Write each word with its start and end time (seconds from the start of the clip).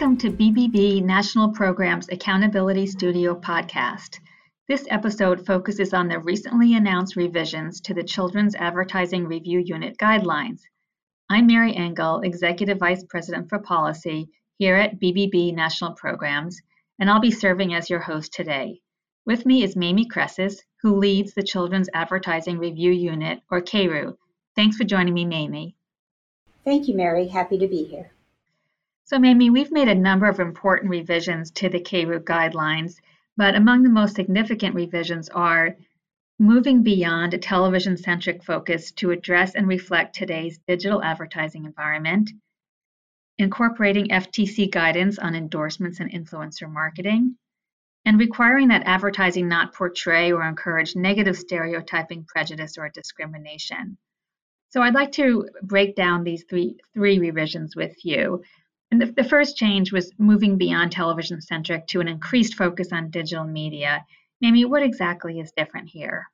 Welcome 0.00 0.16
to 0.20 0.30
BBB 0.30 1.04
National 1.04 1.50
Programs 1.50 2.08
Accountability 2.08 2.86
Studio 2.86 3.38
podcast. 3.38 4.18
This 4.66 4.86
episode 4.88 5.44
focuses 5.44 5.92
on 5.92 6.08
the 6.08 6.18
recently 6.20 6.72
announced 6.72 7.16
revisions 7.16 7.82
to 7.82 7.92
the 7.92 8.02
Children's 8.02 8.54
Advertising 8.54 9.26
Review 9.26 9.58
Unit 9.58 9.98
guidelines. 9.98 10.62
I'm 11.28 11.46
Mary 11.46 11.76
Engle, 11.76 12.20
Executive 12.20 12.78
Vice 12.78 13.04
President 13.10 13.50
for 13.50 13.58
Policy 13.58 14.30
here 14.56 14.76
at 14.76 14.98
BBB 14.98 15.54
National 15.54 15.92
Programs, 15.92 16.62
and 16.98 17.10
I'll 17.10 17.20
be 17.20 17.30
serving 17.30 17.74
as 17.74 17.90
your 17.90 18.00
host 18.00 18.32
today. 18.32 18.80
With 19.26 19.44
me 19.44 19.62
is 19.62 19.76
Mamie 19.76 20.08
Kresses, 20.08 20.62
who 20.80 20.96
leads 20.96 21.34
the 21.34 21.42
Children's 21.42 21.90
Advertising 21.92 22.56
Review 22.56 22.92
Unit, 22.92 23.42
or 23.50 23.60
CARU. 23.60 24.16
Thanks 24.56 24.78
for 24.78 24.84
joining 24.84 25.12
me, 25.12 25.26
Mamie. 25.26 25.76
Thank 26.64 26.88
you, 26.88 26.96
Mary. 26.96 27.28
Happy 27.28 27.58
to 27.58 27.68
be 27.68 27.84
here. 27.84 28.12
So, 29.10 29.18
Mamie, 29.18 29.50
we've 29.50 29.72
made 29.72 29.88
a 29.88 29.94
number 29.96 30.28
of 30.28 30.38
important 30.38 30.88
revisions 30.88 31.50
to 31.56 31.68
the 31.68 31.80
CARU 31.80 32.20
guidelines, 32.20 32.94
but 33.36 33.56
among 33.56 33.82
the 33.82 33.90
most 33.90 34.14
significant 34.14 34.76
revisions 34.76 35.28
are 35.30 35.74
moving 36.38 36.84
beyond 36.84 37.34
a 37.34 37.38
television 37.38 37.96
centric 37.96 38.44
focus 38.44 38.92
to 38.92 39.10
address 39.10 39.56
and 39.56 39.66
reflect 39.66 40.14
today's 40.14 40.60
digital 40.68 41.02
advertising 41.02 41.64
environment, 41.64 42.30
incorporating 43.36 44.10
FTC 44.10 44.70
guidance 44.70 45.18
on 45.18 45.34
endorsements 45.34 45.98
and 45.98 46.12
influencer 46.12 46.70
marketing, 46.70 47.36
and 48.04 48.16
requiring 48.16 48.68
that 48.68 48.86
advertising 48.86 49.48
not 49.48 49.74
portray 49.74 50.30
or 50.30 50.46
encourage 50.46 50.94
negative 50.94 51.36
stereotyping, 51.36 52.24
prejudice, 52.26 52.78
or 52.78 52.88
discrimination. 52.90 53.98
So 54.68 54.82
I'd 54.82 54.94
like 54.94 55.10
to 55.12 55.48
break 55.64 55.96
down 55.96 56.22
these 56.22 56.44
three, 56.44 56.76
three 56.94 57.18
revisions 57.18 57.74
with 57.74 58.04
you. 58.04 58.44
And 58.90 59.00
the, 59.00 59.06
the 59.06 59.24
first 59.24 59.56
change 59.56 59.92
was 59.92 60.12
moving 60.18 60.56
beyond 60.56 60.92
television 60.92 61.40
centric 61.40 61.86
to 61.88 62.00
an 62.00 62.08
increased 62.08 62.54
focus 62.54 62.92
on 62.92 63.10
digital 63.10 63.44
media. 63.44 64.04
Mamie, 64.40 64.64
what 64.64 64.82
exactly 64.82 65.38
is 65.38 65.52
different 65.52 65.88
here? 65.88 66.28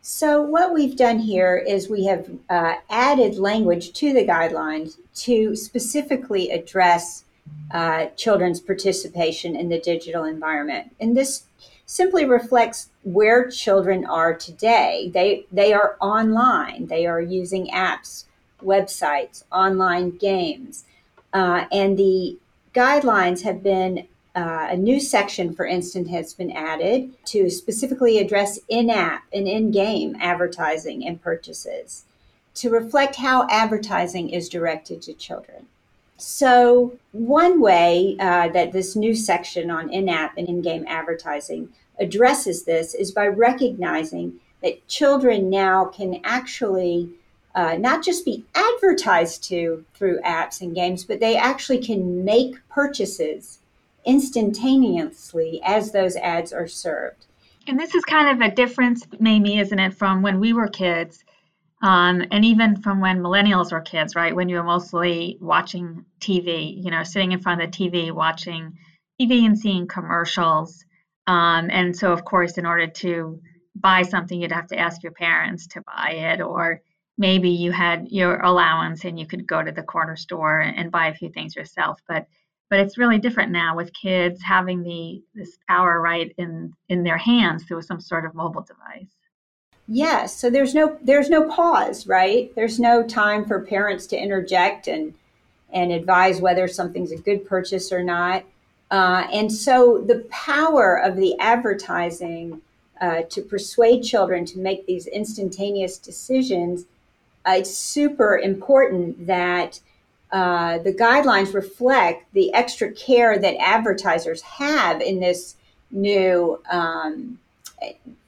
So, 0.00 0.40
what 0.40 0.72
we've 0.72 0.96
done 0.96 1.18
here 1.18 1.56
is 1.56 1.90
we 1.90 2.06
have 2.06 2.30
uh, 2.48 2.76
added 2.88 3.36
language 3.36 3.92
to 3.94 4.14
the 4.14 4.24
guidelines 4.26 4.96
to 5.16 5.54
specifically 5.54 6.50
address 6.50 7.24
uh, 7.72 8.06
children's 8.16 8.60
participation 8.60 9.54
in 9.54 9.68
the 9.68 9.78
digital 9.78 10.24
environment. 10.24 10.94
And 11.00 11.16
this 11.16 11.44
simply 11.84 12.24
reflects 12.24 12.90
where 13.02 13.50
children 13.50 14.06
are 14.06 14.34
today. 14.34 15.10
They, 15.12 15.46
they 15.50 15.72
are 15.72 15.96
online, 16.00 16.86
they 16.86 17.06
are 17.06 17.20
using 17.20 17.66
apps, 17.68 18.24
websites, 18.62 19.44
online 19.50 20.16
games. 20.16 20.84
Uh, 21.32 21.66
and 21.70 21.98
the 21.98 22.38
guidelines 22.74 23.42
have 23.42 23.62
been 23.62 24.06
uh, 24.34 24.68
a 24.70 24.76
new 24.76 25.00
section, 25.00 25.52
for 25.52 25.66
instance, 25.66 26.08
has 26.10 26.32
been 26.32 26.52
added 26.52 27.12
to 27.26 27.50
specifically 27.50 28.18
address 28.18 28.58
in 28.68 28.88
app 28.88 29.24
and 29.32 29.48
in 29.48 29.70
game 29.70 30.16
advertising 30.20 31.04
and 31.06 31.20
purchases 31.20 32.04
to 32.54 32.70
reflect 32.70 33.16
how 33.16 33.46
advertising 33.50 34.30
is 34.30 34.48
directed 34.48 35.02
to 35.02 35.12
children. 35.12 35.66
So, 36.16 36.98
one 37.12 37.60
way 37.60 38.16
uh, 38.18 38.48
that 38.48 38.72
this 38.72 38.96
new 38.96 39.14
section 39.14 39.70
on 39.70 39.90
in 39.90 40.08
app 40.08 40.36
and 40.36 40.48
in 40.48 40.62
game 40.62 40.84
advertising 40.88 41.68
addresses 41.98 42.64
this 42.64 42.94
is 42.94 43.12
by 43.12 43.26
recognizing 43.26 44.40
that 44.62 44.86
children 44.88 45.48
now 45.48 45.84
can 45.84 46.20
actually 46.24 47.10
uh, 47.58 47.76
not 47.76 48.04
just 48.04 48.24
be 48.24 48.44
advertised 48.54 49.42
to 49.42 49.84
through 49.92 50.20
apps 50.20 50.60
and 50.60 50.76
games, 50.76 51.02
but 51.02 51.18
they 51.18 51.36
actually 51.36 51.78
can 51.78 52.24
make 52.24 52.54
purchases 52.68 53.58
instantaneously 54.04 55.60
as 55.64 55.90
those 55.90 56.14
ads 56.14 56.52
are 56.52 56.68
served. 56.68 57.26
And 57.66 57.76
this 57.76 57.96
is 57.96 58.04
kind 58.04 58.28
of 58.28 58.48
a 58.48 58.54
difference, 58.54 59.04
Mamie, 59.18 59.58
isn't 59.58 59.78
it, 59.78 59.92
from 59.92 60.22
when 60.22 60.38
we 60.38 60.52
were 60.52 60.68
kids, 60.68 61.24
um, 61.82 62.24
and 62.30 62.44
even 62.44 62.80
from 62.80 63.00
when 63.00 63.18
millennials 63.18 63.72
were 63.72 63.80
kids, 63.80 64.14
right? 64.14 64.36
When 64.36 64.48
you 64.48 64.54
were 64.54 64.62
mostly 64.62 65.36
watching 65.40 66.04
TV, 66.20 66.80
you 66.80 66.92
know, 66.92 67.02
sitting 67.02 67.32
in 67.32 67.40
front 67.40 67.60
of 67.60 67.72
the 67.72 67.76
TV, 67.76 68.12
watching 68.12 68.78
TV 69.20 69.44
and 69.44 69.58
seeing 69.58 69.88
commercials. 69.88 70.84
Um, 71.26 71.70
and 71.72 71.96
so, 71.96 72.12
of 72.12 72.24
course, 72.24 72.56
in 72.56 72.66
order 72.66 72.86
to 72.86 73.40
buy 73.74 74.02
something, 74.02 74.40
you'd 74.40 74.52
have 74.52 74.68
to 74.68 74.78
ask 74.78 75.02
your 75.02 75.12
parents 75.12 75.66
to 75.68 75.82
buy 75.82 76.12
it, 76.12 76.40
or 76.40 76.82
maybe 77.18 77.50
you 77.50 77.72
had 77.72 78.08
your 78.10 78.38
allowance 78.40 79.04
and 79.04 79.18
you 79.18 79.26
could 79.26 79.46
go 79.46 79.62
to 79.62 79.72
the 79.72 79.82
corner 79.82 80.16
store 80.16 80.60
and 80.60 80.90
buy 80.90 81.08
a 81.08 81.14
few 81.14 81.28
things 81.28 81.54
yourself 81.54 82.00
but 82.08 82.26
but 82.70 82.80
it's 82.80 82.98
really 82.98 83.18
different 83.18 83.50
now 83.50 83.74
with 83.74 83.92
kids 83.92 84.42
having 84.42 84.82
the 84.82 85.22
this 85.34 85.58
power 85.68 86.00
right 86.00 86.32
in 86.38 86.72
in 86.88 87.02
their 87.02 87.18
hands 87.18 87.64
through 87.64 87.82
some 87.82 88.00
sort 88.00 88.24
of 88.24 88.34
mobile 88.34 88.62
device. 88.62 89.14
Yes 89.86 90.36
so 90.36 90.48
there's 90.50 90.74
no 90.74 90.98
there's 91.02 91.30
no 91.30 91.48
pause 91.48 92.06
right? 92.06 92.54
There's 92.54 92.78
no 92.78 93.02
time 93.02 93.44
for 93.44 93.60
parents 93.60 94.06
to 94.08 94.16
interject 94.16 94.86
and 94.86 95.14
and 95.70 95.92
advise 95.92 96.40
whether 96.40 96.66
something's 96.66 97.12
a 97.12 97.16
good 97.16 97.44
purchase 97.44 97.92
or 97.92 98.02
not. 98.02 98.44
Uh, 98.90 99.26
and 99.30 99.52
so 99.52 100.02
the 100.06 100.26
power 100.30 100.98
of 100.98 101.16
the 101.16 101.38
advertising 101.38 102.62
uh, 103.02 103.22
to 103.28 103.42
persuade 103.42 104.02
children 104.02 104.46
to 104.46 104.58
make 104.58 104.86
these 104.86 105.06
instantaneous 105.06 105.98
decisions 105.98 106.86
uh, 107.48 107.52
it's 107.52 107.76
super 107.76 108.36
important 108.36 109.26
that 109.26 109.80
uh, 110.32 110.78
the 110.78 110.92
guidelines 110.92 111.54
reflect 111.54 112.30
the 112.34 112.52
extra 112.52 112.92
care 112.92 113.38
that 113.38 113.56
advertisers 113.58 114.42
have 114.42 115.00
in 115.00 115.20
this 115.20 115.56
new 115.90 116.60
um, 116.70 117.38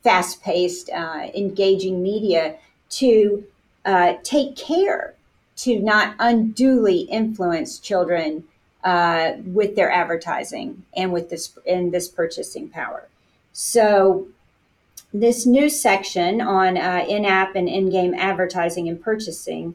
fast 0.03 0.43
paced, 0.43 0.89
uh, 0.91 1.29
engaging 1.35 2.03
media 2.03 2.57
to 2.89 3.45
uh, 3.85 4.15
take 4.23 4.57
care 4.57 5.15
to 5.57 5.79
not 5.79 6.15
unduly 6.19 7.01
influence 7.01 7.79
children 7.79 8.45
uh, 8.85 9.33
with 9.45 9.77
their 9.77 9.91
advertising 9.91 10.83
and 10.97 11.13
with 11.13 11.29
this 11.29 11.53
in 11.67 11.91
this 11.91 12.09
purchasing 12.09 12.69
power. 12.71 13.07
So 13.53 14.29
this 15.13 15.47
new 15.47 15.69
section 15.69 16.41
on 16.41 16.77
uh, 16.77 17.05
in 17.09 17.25
app 17.25 17.57
and 17.57 17.69
in 17.69 17.91
game 17.91 18.15
advertising 18.15 18.89
and 18.89 19.03
purchasing 19.03 19.75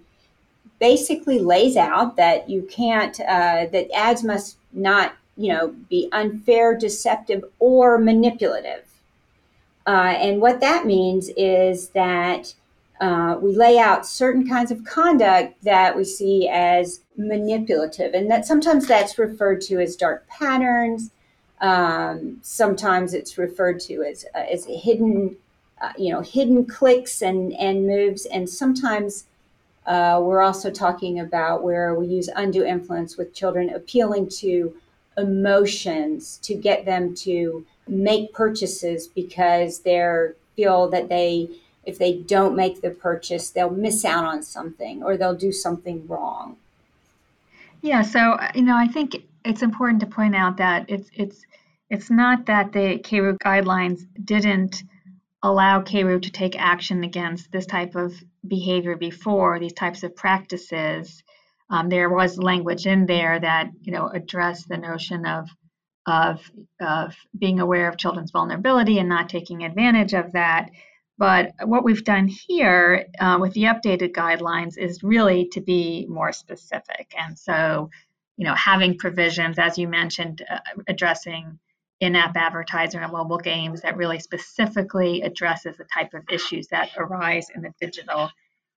basically 0.79 1.39
lays 1.39 1.77
out 1.77 2.15
that 2.15 2.49
you 2.49 2.61
can't, 2.63 3.19
uh, 3.21 3.65
that 3.71 3.87
ads 3.93 4.23
must 4.23 4.57
not, 4.71 5.15
you 5.37 5.51
know, 5.51 5.69
be 5.89 6.09
unfair, 6.11 6.77
deceptive, 6.77 7.43
or 7.59 7.97
manipulative. 7.97 8.83
Uh, 9.87 10.15
and 10.17 10.41
what 10.41 10.59
that 10.59 10.85
means 10.85 11.29
is 11.37 11.89
that 11.89 12.53
uh, 12.99 13.37
we 13.41 13.55
lay 13.55 13.77
out 13.77 14.05
certain 14.05 14.47
kinds 14.47 14.71
of 14.71 14.83
conduct 14.85 15.61
that 15.63 15.95
we 15.95 16.03
see 16.03 16.47
as 16.49 17.01
manipulative, 17.17 18.13
and 18.13 18.31
that 18.31 18.45
sometimes 18.45 18.87
that's 18.87 19.19
referred 19.19 19.61
to 19.61 19.79
as 19.79 19.95
dark 19.95 20.27
patterns. 20.27 21.11
Um, 21.61 22.39
sometimes 22.41 23.13
it's 23.13 23.37
referred 23.37 23.79
to 23.81 24.03
as 24.03 24.25
uh, 24.35 24.39
as 24.51 24.65
hidden, 24.65 25.37
uh, 25.81 25.93
you 25.97 26.11
know, 26.11 26.21
hidden 26.21 26.65
clicks 26.65 27.21
and 27.21 27.53
and 27.53 27.87
moves, 27.87 28.25
and 28.25 28.49
sometimes 28.49 29.25
uh, 29.85 30.19
we're 30.21 30.41
also 30.41 30.71
talking 30.71 31.19
about 31.19 31.63
where 31.63 31.93
we 31.93 32.07
use 32.07 32.29
undue 32.35 32.65
influence 32.65 33.17
with 33.17 33.33
children, 33.33 33.69
appealing 33.69 34.27
to 34.27 34.75
emotions 35.17 36.37
to 36.43 36.55
get 36.55 36.85
them 36.85 37.15
to 37.15 37.65
make 37.87 38.33
purchases 38.33 39.07
because 39.07 39.79
they 39.79 40.29
feel 40.55 40.89
that 40.89 41.09
they 41.09 41.49
if 41.85 41.97
they 41.99 42.13
don't 42.13 42.55
make 42.55 42.81
the 42.81 42.89
purchase 42.89 43.51
they'll 43.51 43.69
miss 43.69 44.03
out 44.03 44.25
on 44.25 44.41
something 44.41 45.03
or 45.03 45.15
they'll 45.15 45.35
do 45.35 45.51
something 45.51 46.05
wrong. 46.07 46.57
Yeah 47.81 48.01
so 48.01 48.37
you 48.55 48.63
know 48.63 48.75
i 48.75 48.87
think 48.87 49.23
it's 49.45 49.61
important 49.61 50.01
to 50.01 50.07
point 50.07 50.35
out 50.35 50.57
that 50.57 50.89
it's 50.89 51.09
it's 51.13 51.45
it's 51.89 52.09
not 52.09 52.47
that 52.47 52.73
the 52.73 52.99
CARU 52.99 53.37
guidelines 53.37 54.01
didn't 54.23 54.83
allow 55.43 55.81
CARU 55.81 56.19
to 56.19 56.31
take 56.31 56.59
action 56.59 57.03
against 57.03 57.51
this 57.51 57.67
type 57.67 57.95
of 57.95 58.11
behavior 58.47 58.95
before, 58.95 59.59
these 59.59 59.73
types 59.73 60.01
of 60.01 60.15
practices. 60.15 61.23
Um, 61.69 61.89
there 61.89 62.09
was 62.09 62.39
language 62.39 62.87
in 62.87 63.05
there 63.05 63.39
that 63.39 63.69
you 63.81 63.91
know 63.91 64.07
addressed 64.07 64.67
the 64.67 64.77
notion 64.77 65.25
of 65.25 65.47
of 66.07 66.41
of 66.81 67.15
being 67.37 67.59
aware 67.59 67.87
of 67.87 67.97
children's 67.97 68.31
vulnerability 68.31 68.97
and 68.99 69.09
not 69.09 69.29
taking 69.29 69.63
advantage 69.63 70.13
of 70.13 70.31
that. 70.33 70.71
But 71.17 71.53
what 71.63 71.85
we've 71.85 72.03
done 72.03 72.27
here 72.27 73.05
uh, 73.19 73.37
with 73.39 73.53
the 73.53 73.63
updated 73.63 74.11
guidelines 74.11 74.77
is 74.77 75.01
really 75.01 75.47
to 75.53 75.61
be 75.61 76.05
more 76.09 76.33
specific. 76.33 77.13
And 77.17 77.39
so 77.39 77.89
you 78.37 78.45
know, 78.45 78.55
having 78.55 78.97
provisions, 78.97 79.57
as 79.59 79.77
you 79.77 79.87
mentioned, 79.87 80.43
uh, 80.49 80.59
addressing 80.87 81.59
in-app 82.01 82.35
advertising 82.35 83.01
and 83.01 83.11
mobile 83.11 83.37
games 83.37 83.81
that 83.81 83.97
really 83.97 84.19
specifically 84.19 85.21
addresses 85.21 85.77
the 85.77 85.85
type 85.85 86.13
of 86.13 86.23
issues 86.29 86.67
that 86.67 86.89
arise 86.97 87.49
in 87.55 87.61
the 87.61 87.73
digital 87.79 88.29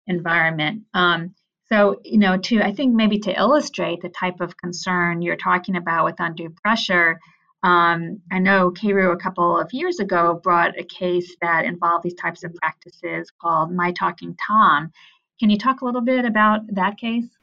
environment. 0.06 0.82
Um, 0.94 1.34
So, 1.68 2.00
you 2.04 2.18
know, 2.18 2.36
to 2.36 2.62
I 2.62 2.72
think 2.72 2.94
maybe 2.94 3.18
to 3.20 3.32
illustrate 3.36 4.00
the 4.00 4.08
type 4.10 4.40
of 4.40 4.56
concern 4.56 5.20
you're 5.22 5.36
talking 5.36 5.76
about 5.76 6.04
with 6.04 6.20
undue 6.20 6.50
pressure, 6.62 7.18
um, 7.62 8.20
I 8.30 8.38
know 8.38 8.70
CARU 8.70 9.12
a 9.12 9.16
couple 9.16 9.58
of 9.58 9.72
years 9.72 9.98
ago 9.98 10.38
brought 10.42 10.78
a 10.78 10.84
case 10.84 11.34
that 11.40 11.64
involved 11.64 12.04
these 12.04 12.14
types 12.14 12.44
of 12.44 12.54
practices 12.54 13.32
called 13.40 13.72
My 13.72 13.90
Talking 13.92 14.36
Tom. 14.46 14.92
Can 15.40 15.50
you 15.50 15.58
talk 15.58 15.80
a 15.80 15.84
little 15.84 16.02
bit 16.02 16.24
about 16.24 16.60
that 16.74 16.98
case? 16.98 17.35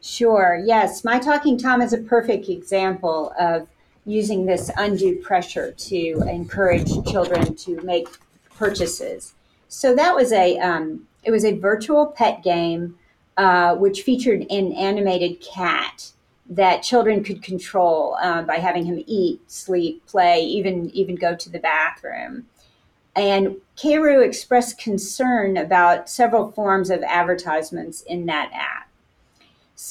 Sure, 0.00 0.62
yes. 0.64 1.04
My 1.04 1.18
Talking 1.18 1.58
Tom 1.58 1.82
is 1.82 1.92
a 1.92 1.98
perfect 1.98 2.48
example 2.48 3.32
of 3.38 3.68
using 4.04 4.46
this 4.46 4.70
undue 4.76 5.16
pressure 5.16 5.72
to 5.72 6.22
encourage 6.28 6.92
children 7.06 7.54
to 7.56 7.80
make 7.82 8.08
purchases. 8.54 9.34
So 9.68 9.94
that 9.96 10.14
was 10.14 10.32
a 10.32 10.58
um, 10.58 11.06
it 11.24 11.30
was 11.32 11.44
a 11.44 11.58
virtual 11.58 12.06
pet 12.06 12.42
game 12.42 12.96
uh, 13.36 13.74
which 13.74 14.02
featured 14.02 14.46
an 14.48 14.72
animated 14.72 15.40
cat 15.40 16.12
that 16.48 16.82
children 16.82 17.24
could 17.24 17.42
control 17.42 18.16
um, 18.22 18.46
by 18.46 18.56
having 18.56 18.84
him 18.84 19.02
eat, 19.06 19.40
sleep, 19.50 20.06
play, 20.06 20.40
even 20.40 20.90
even 20.90 21.16
go 21.16 21.34
to 21.34 21.50
the 21.50 21.58
bathroom. 21.58 22.46
And 23.16 23.56
CARU 23.76 24.22
expressed 24.24 24.78
concern 24.78 25.56
about 25.56 26.08
several 26.08 26.52
forms 26.52 26.90
of 26.90 27.02
advertisements 27.02 28.02
in 28.02 28.26
that 28.26 28.50
app. 28.52 28.85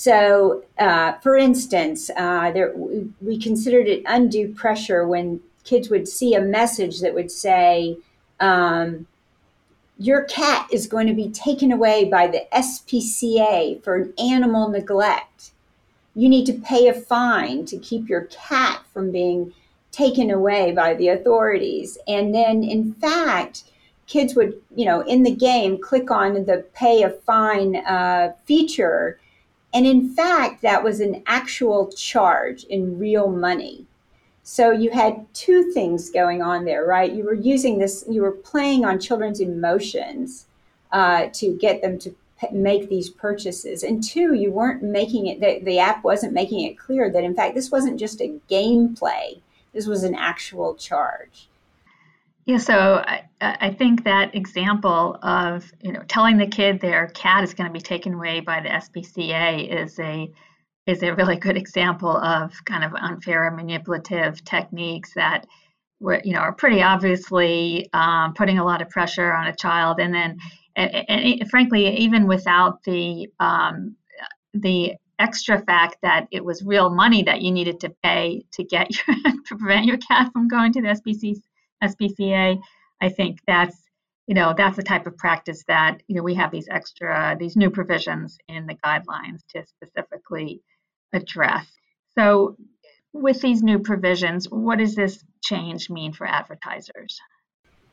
So, 0.06 0.64
uh, 0.78 1.14
for 1.14 1.36
instance, 1.36 2.12
uh, 2.16 2.52
there, 2.52 2.72
we, 2.76 3.40
considered 3.40 3.88
it 3.88 4.04
undue 4.06 4.54
pressure 4.54 5.08
when 5.08 5.40
kids 5.64 5.90
would 5.90 6.08
see 6.08 6.36
a 6.36 6.42
message 6.42 7.00
that 7.00 7.16
would 7.16 7.32
say, 7.32 7.98
um, 8.40 9.08
your 9.98 10.26
cat 10.26 10.68
is 10.72 10.86
going 10.86 11.08
to 11.08 11.16
be 11.16 11.30
taken 11.30 11.72
away 11.72 12.06
by 12.06 12.28
the 12.28 12.46
SPCA 12.54 13.84
for 13.84 13.96
an 13.96 14.14
animal 14.20 14.70
neglect. 14.70 15.54
You 16.14 16.30
need 16.30 16.46
to 16.46 16.54
pay 16.54 16.88
a 16.88 16.94
fine 16.94 17.66
to 17.66 17.78
keep 17.80 18.08
your 18.08 18.26
cat 18.26 18.84
from 18.94 19.12
being 19.12 19.56
taken 19.92 20.30
away 20.30 20.72
by 20.72 20.94
the 20.94 21.08
authorities. 21.08 21.98
And 22.08 22.32
then, 22.32 22.64
in 22.64 22.94
fact, 22.94 23.64
kids 24.06 24.36
would, 24.36 24.62
you 24.76 24.86
know, 24.86 25.02
in 25.02 25.24
the 25.24 25.34
game, 25.34 25.82
click 25.82 26.12
on 26.12 26.46
the 26.46 26.64
pay 26.76 27.02
a 27.02 27.10
fine 27.10 27.78
uh, 27.78 28.34
feature. 28.46 29.20
And 29.76 29.86
in 29.86 30.08
fact, 30.08 30.62
that 30.62 30.86
was 30.86 31.02
an 31.02 31.22
actual 31.28 31.92
charge 31.92 32.64
in 32.64 32.98
real 32.98 33.30
money. 33.30 33.86
So 34.42 34.72
you 34.72 34.92
had 34.92 35.26
two 35.34 35.70
things 35.74 36.10
going 36.10 36.42
on 36.42 36.64
there, 36.64 36.86
right? 36.86 37.12
You 37.12 37.26
were 37.26 37.34
using 37.34 37.78
this, 37.78 38.06
you 38.10 38.22
were 38.22 38.32
playing 38.32 38.86
on 38.86 39.02
children's 39.02 39.42
emotions 39.42 40.46
uh, 40.94 41.28
to 41.34 41.58
get 41.58 41.82
them 41.82 42.00
to 42.00 42.16
p- 42.40 42.54
make 42.54 42.88
these 42.88 43.10
purchases. 43.10 43.84
And 43.84 44.02
two, 44.02 44.34
you 44.34 44.50
weren't 44.50 44.82
making 44.82 45.28
it, 45.28 45.42
the, 45.42 45.60
the 45.60 45.80
app 45.80 46.06
wasn't 46.06 46.32
making 46.32 46.62
it 46.62 46.80
clear 46.80 47.12
that, 47.12 47.24
in 47.26 47.36
fact, 47.36 47.54
this 47.54 47.70
wasn't 47.70 48.00
just 48.00 48.22
a 48.22 48.40
gameplay, 48.50 49.42
this 49.74 49.88
was 49.88 50.04
an 50.04 50.16
actual 50.16 50.76
charge. 50.76 51.50
Yeah, 52.46 52.58
so 52.58 53.04
I, 53.06 53.24
I 53.42 53.72
think 53.72 54.04
that 54.04 54.36
example 54.36 55.18
of 55.24 55.72
you 55.82 55.92
know 55.92 56.04
telling 56.08 56.38
the 56.38 56.48
kid 56.48 56.80
their 56.80 57.08
cat 57.08 57.44
is 57.44 57.54
going 57.54 57.68
to 57.68 57.74
be 57.74 57.82
taken 57.82 58.14
away 58.14 58.40
by 58.40 58.62
the 58.62 58.70
SPCA 58.70 59.68
is 59.68 60.00
a 60.00 60.32
is 60.88 61.04
a 61.04 61.16
really 61.16 61.38
good 61.38 61.58
example 61.58 62.16
of 62.18 62.54
kind 62.66 62.84
of 62.84 62.94
unfair 62.96 63.50
manipulative 63.52 64.44
techniques 64.46 65.14
that 65.16 65.48
were, 66.00 66.22
you 66.24 66.34
know, 66.34 66.40
are 66.40 66.54
pretty 66.54 66.82
obviously 66.84 67.90
um, 67.94 68.34
putting 68.36 68.60
a 68.60 68.66
lot 68.66 68.82
of 68.82 68.90
pressure 68.90 69.34
on 69.34 69.48
a 69.48 69.56
child, 69.56 70.00
and 70.00 70.14
then, 70.14 70.38
and, 70.76 70.94
and 71.10 71.50
frankly, 71.50 71.98
even 71.98 72.28
without 72.28 72.84
the 72.84 73.28
um, 73.40 73.96
the 74.54 74.94
extra 75.20 75.62
fact 75.66 75.98
that 76.04 76.28
it 76.32 76.44
was 76.44 76.64
real 76.64 76.90
money 76.90 77.24
that 77.24 77.42
you 77.42 77.52
needed 77.52 77.80
to 77.82 77.90
pay 78.04 78.44
to 78.52 78.64
get 78.64 78.90
your, 79.08 79.18
to 79.48 79.58
prevent 79.58 79.86
your 79.86 79.98
cat 79.98 80.32
from 80.34 80.48
going 80.48 80.74
to 80.74 80.82
the 80.82 80.90
SPC, 80.90 81.36
SPCA, 81.84 82.60
I 83.02 83.10
think 83.10 83.40
that's 83.48 83.78
you 84.28 84.34
know 84.34 84.54
that's 84.58 84.78
the 84.78 84.84
type 84.84 85.06
of 85.06 85.18
practice 85.18 85.64
that 85.68 86.02
you 86.08 86.16
know 86.16 86.24
we 86.24 86.34
have 86.36 86.52
these 86.52 86.68
extra 86.70 87.36
these 87.40 87.56
new 87.56 87.70
provisions 87.70 88.38
in 88.48 88.66
the 88.66 88.76
guidelines 88.76 89.42
to 89.50 89.64
specifically 89.66 90.62
address. 91.14 91.68
So, 92.18 92.56
with 93.14 93.42
these 93.42 93.62
new 93.62 93.80
provisions, 93.80 94.50
what 94.50 94.80
does 94.80 94.96
this 94.96 95.24
change 95.44 95.90
mean 95.90 96.14
for 96.14 96.28
advertisers? 96.28 97.20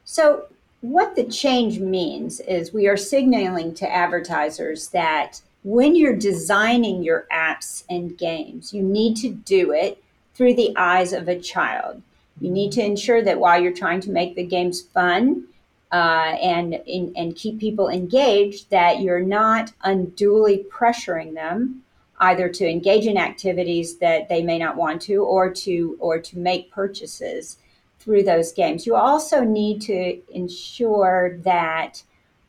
So, 0.05 0.46
what 0.81 1.14
the 1.14 1.25
change 1.25 1.78
means 1.78 2.40
is 2.40 2.73
we 2.73 2.88
are 2.88 2.96
signaling 2.96 3.75
to 3.75 3.90
advertisers 3.90 4.88
that 4.88 5.40
when 5.64 5.94
you're 5.94 6.17
designing 6.17 7.05
your 7.05 7.26
apps 7.32 7.85
and 7.88 8.19
games, 8.19 8.73
you 8.73 8.82
need 8.82 9.17
to 9.19 9.31
do 9.31 9.73
it 9.73 10.02
through 10.35 10.55
the 10.55 10.75
eyes 10.76 11.12
of 11.12 11.28
a 11.28 11.38
child. 11.38 12.02
You 12.43 12.50
need 12.50 12.73
to 12.73 12.83
ensure 12.83 13.23
that 13.23 13.39
while 13.39 13.62
you're 13.62 13.73
trying 13.73 14.00
to 14.00 14.11
make 14.11 14.35
the 14.35 14.44
games 14.44 14.83
fun 14.83 15.44
uh, 15.93 16.35
and, 16.43 16.75
and 16.75 17.17
and 17.17 17.37
keep 17.37 17.61
people 17.61 17.89
engaged, 17.89 18.69
that 18.71 19.00
you're 19.00 19.21
not 19.21 19.73
unduly 19.85 20.67
pressuring 20.69 21.35
them 21.35 21.85
either 22.19 22.49
to 22.49 22.69
engage 22.69 23.06
in 23.06 23.17
activities 23.17 23.99
that 23.99 24.29
they 24.29 24.43
may 24.43 24.59
not 24.59 24.77
want 24.77 25.00
to 25.03 25.25
or 25.25 25.50
to 25.50 25.97
or 26.00 26.19
to 26.19 26.37
make 26.37 26.73
purchases 26.73 27.59
through 28.00 28.25
those 28.25 28.53
games. 28.53 28.87
You 28.87 28.97
also 28.97 29.45
need 29.45 29.81
to 29.83 30.21
ensure 30.35 31.38
that 31.45 32.03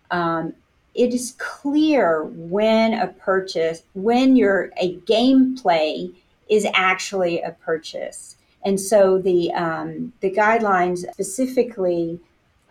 um, 0.10 0.54
it 0.96 1.14
is 1.14 1.36
clear 1.38 2.24
when 2.24 2.96
a 2.96 3.08
purchase, 3.08 3.84
when 3.94 4.36
your 4.36 4.72
a 4.78 4.96
gameplay 5.02 6.12
is 6.50 6.66
actually 6.74 7.42
a 7.42 7.52
purchase. 7.52 8.38
And 8.66 8.80
so 8.80 9.18
the 9.18 9.52
um, 9.54 10.14
the 10.22 10.32
guidelines 10.32 11.00
specifically 11.12 12.20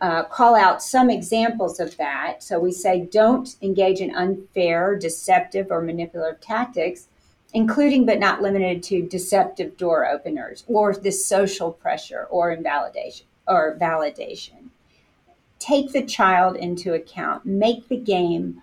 uh, 0.01 0.25
call 0.25 0.57
out 0.57 0.83
some 0.83 1.11
examples 1.11 1.79
of 1.79 1.97
that. 1.97 2.43
So 2.43 2.59
we 2.59 2.73
say 2.73 3.09
don't 3.11 3.55
engage 3.63 4.01
in 4.01 4.15
unfair, 4.15 4.97
deceptive, 4.97 5.71
or 5.71 5.81
manipulative 5.81 6.41
tactics, 6.41 7.07
including 7.55 8.05
but 8.05 8.19
not 8.19 8.43
limited 8.43 8.83
to 8.85 9.03
deceptive 9.03 9.77
door 9.77 10.07
openers 10.07 10.65
or 10.67 10.95
this 10.95 11.25
social 11.25 11.73
pressure 11.73 12.27
or 12.31 12.51
invalidation 12.51 13.27
or 13.47 13.77
validation. 13.81 14.71
Take 15.59 15.93
the 15.93 16.05
child 16.05 16.57
into 16.57 16.95
account. 16.95 17.47
Make 17.47 17.89
the 17.89 17.97
game 17.97 18.63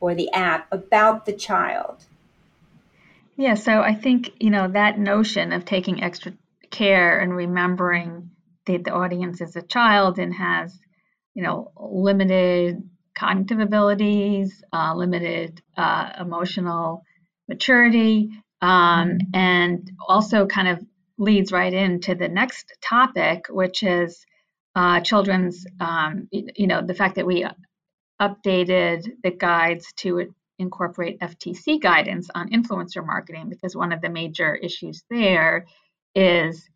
or 0.00 0.14
the 0.14 0.30
app 0.32 0.66
about 0.70 1.24
the 1.24 1.32
child. 1.32 2.04
Yeah, 3.36 3.54
so 3.54 3.80
I 3.80 3.94
think, 3.94 4.32
you 4.38 4.50
know, 4.50 4.68
that 4.68 4.98
notion 4.98 5.52
of 5.52 5.64
taking 5.64 6.02
extra 6.04 6.34
care 6.74 7.20
and 7.20 7.34
remembering 7.34 8.30
that 8.66 8.84
the 8.84 8.92
audience 8.92 9.40
is 9.40 9.56
a 9.56 9.62
child 9.62 10.18
and 10.18 10.34
has, 10.34 10.78
you 11.34 11.42
know, 11.42 11.70
limited 11.76 12.82
cognitive 13.16 13.60
abilities, 13.60 14.62
uh, 14.72 14.92
limited 14.94 15.62
uh, 15.76 16.10
emotional 16.20 17.04
maturity, 17.48 18.30
um, 18.60 18.70
mm-hmm. 19.10 19.16
and 19.34 19.92
also 20.08 20.46
kind 20.46 20.68
of 20.68 20.84
leads 21.16 21.52
right 21.52 21.72
into 21.72 22.14
the 22.14 22.28
next 22.28 22.76
topic, 22.82 23.46
which 23.48 23.84
is 23.84 24.26
uh, 24.74 25.00
children's, 25.00 25.64
um, 25.78 26.28
you 26.32 26.66
know, 26.66 26.82
the 26.84 26.94
fact 26.94 27.14
that 27.14 27.26
we 27.26 27.46
updated 28.20 29.06
the 29.22 29.30
guides 29.30 29.92
to 29.96 30.34
incorporate 30.58 31.20
FTC 31.20 31.80
guidance 31.80 32.28
on 32.34 32.50
influencer 32.50 33.04
marketing, 33.04 33.48
because 33.48 33.76
one 33.76 33.92
of 33.92 34.00
the 34.00 34.08
major 34.08 34.56
issues 34.56 35.04
there 35.08 35.66
is 36.14 36.68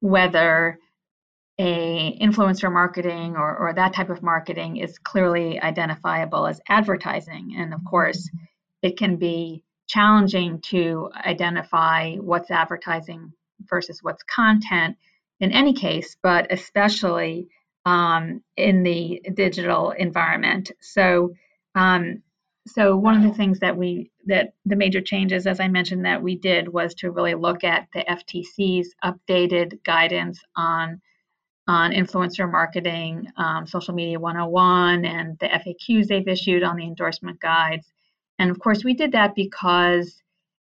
whether 0.00 0.78
a 1.58 2.18
influencer 2.20 2.70
marketing 2.70 3.34
or, 3.36 3.56
or 3.56 3.72
that 3.72 3.94
type 3.94 4.10
of 4.10 4.22
marketing 4.22 4.76
is 4.76 4.98
clearly 4.98 5.60
identifiable 5.60 6.46
as 6.46 6.60
advertising. 6.68 7.54
And 7.56 7.72
of 7.72 7.80
course, 7.84 8.30
it 8.82 8.98
can 8.98 9.16
be 9.16 9.62
challenging 9.88 10.60
to 10.60 11.10
identify 11.24 12.16
what's 12.16 12.50
advertising 12.50 13.32
versus 13.68 14.02
what's 14.02 14.22
content 14.24 14.96
in 15.40 15.52
any 15.52 15.72
case, 15.72 16.16
but 16.22 16.52
especially 16.52 17.48
um, 17.86 18.42
in 18.56 18.82
the 18.82 19.22
digital 19.34 19.92
environment. 19.92 20.72
So, 20.80 21.34
um, 21.74 22.22
so 22.66 22.96
one 22.96 23.16
of 23.16 23.22
the 23.22 23.36
things 23.36 23.60
that 23.60 23.76
we 23.76 24.10
that 24.26 24.54
the 24.64 24.76
major 24.76 25.00
changes, 25.00 25.46
as 25.46 25.60
I 25.60 25.68
mentioned, 25.68 26.04
that 26.04 26.22
we 26.22 26.36
did 26.36 26.68
was 26.68 26.94
to 26.94 27.10
really 27.10 27.34
look 27.34 27.62
at 27.64 27.86
the 27.94 28.00
FTC's 28.00 28.94
updated 29.04 29.82
guidance 29.84 30.42
on 30.56 31.00
on 31.68 31.92
influencer 31.92 32.50
marketing, 32.50 33.26
um, 33.36 33.66
social 33.66 33.94
media 33.94 34.18
101, 34.20 35.04
and 35.04 35.36
the 35.38 35.46
FAQs 35.46 36.06
they've 36.06 36.28
issued 36.28 36.62
on 36.62 36.76
the 36.76 36.84
endorsement 36.84 37.40
guides. 37.40 37.92
And 38.38 38.50
of 38.50 38.58
course, 38.60 38.84
we 38.84 38.94
did 38.94 39.12
that 39.12 39.34
because 39.34 40.22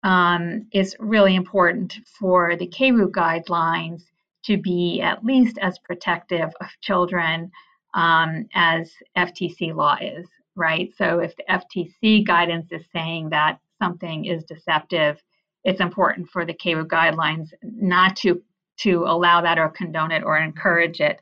um, 0.03 0.67
it's 0.72 0.96
really 1.00 1.36
important 1.36 2.00
for 2.19 2.55
the 2.55 2.67
CARU 2.67 3.12
guidelines 3.12 4.03
to 4.46 4.58
be 4.58 5.01
at 5.01 5.24
least 5.25 5.58
as 5.60 5.77
protective 5.79 6.50
of 6.62 6.67
children 6.81 7.51
um, 7.93 8.48
as 8.53 8.91
FTC 9.17 9.75
law 9.75 9.98
is, 10.01 10.27
right? 10.59 10.91
So 10.97 11.19
if 11.19 11.33
the 11.37 11.43
FTC 11.49 12.27
guidance 12.27 12.67
is 12.71 12.83
saying 12.93 13.29
that 13.29 13.59
something 13.81 14.25
is 14.25 14.43
deceptive, 14.43 15.17
it's 15.63 15.79
important 15.79 16.29
for 16.29 16.45
the 16.45 16.53
CARU 16.53 16.85
guidelines 16.85 17.47
not 17.63 18.15
to 18.17 18.41
to 18.81 19.03
allow 19.05 19.41
that 19.41 19.59
or 19.59 19.69
condone 19.69 20.11
it 20.11 20.23
or 20.23 20.37
encourage 20.37 21.01
it. 21.01 21.19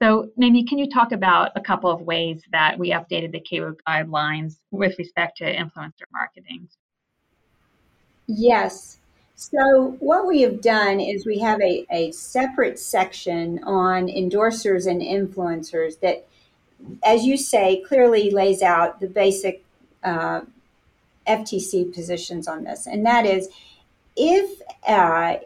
So, 0.00 0.30
Mamie, 0.36 0.64
can 0.64 0.78
you 0.78 0.90
talk 0.90 1.12
about 1.12 1.52
a 1.56 1.60
couple 1.60 1.90
of 1.90 2.02
ways 2.02 2.42
that 2.52 2.78
we 2.78 2.90
updated 2.90 3.32
the 3.32 3.40
CARU 3.40 3.76
guidelines 3.88 4.56
with 4.70 4.98
respect 4.98 5.38
to 5.38 5.44
influencer 5.44 6.04
marketing? 6.12 6.68
Yes. 8.26 8.98
So, 9.34 9.96
what 10.00 10.26
we 10.26 10.42
have 10.42 10.60
done 10.60 11.00
is 11.00 11.24
we 11.24 11.38
have 11.38 11.60
a, 11.62 11.86
a 11.90 12.12
separate 12.12 12.78
section 12.78 13.60
on 13.64 14.06
endorsers 14.06 14.86
and 14.86 15.00
influencers 15.00 15.98
that, 16.00 16.26
as 17.02 17.24
you 17.24 17.36
say, 17.36 17.82
clearly 17.86 18.30
lays 18.30 18.62
out 18.62 19.00
the 19.00 19.08
basic 19.08 19.64
uh, 20.02 20.42
FTC 21.26 21.92
positions 21.92 22.48
on 22.48 22.64
this. 22.64 22.86
And 22.86 23.04
that 23.06 23.26
is 23.26 23.48
if 24.16 24.60
uh, 24.86 25.36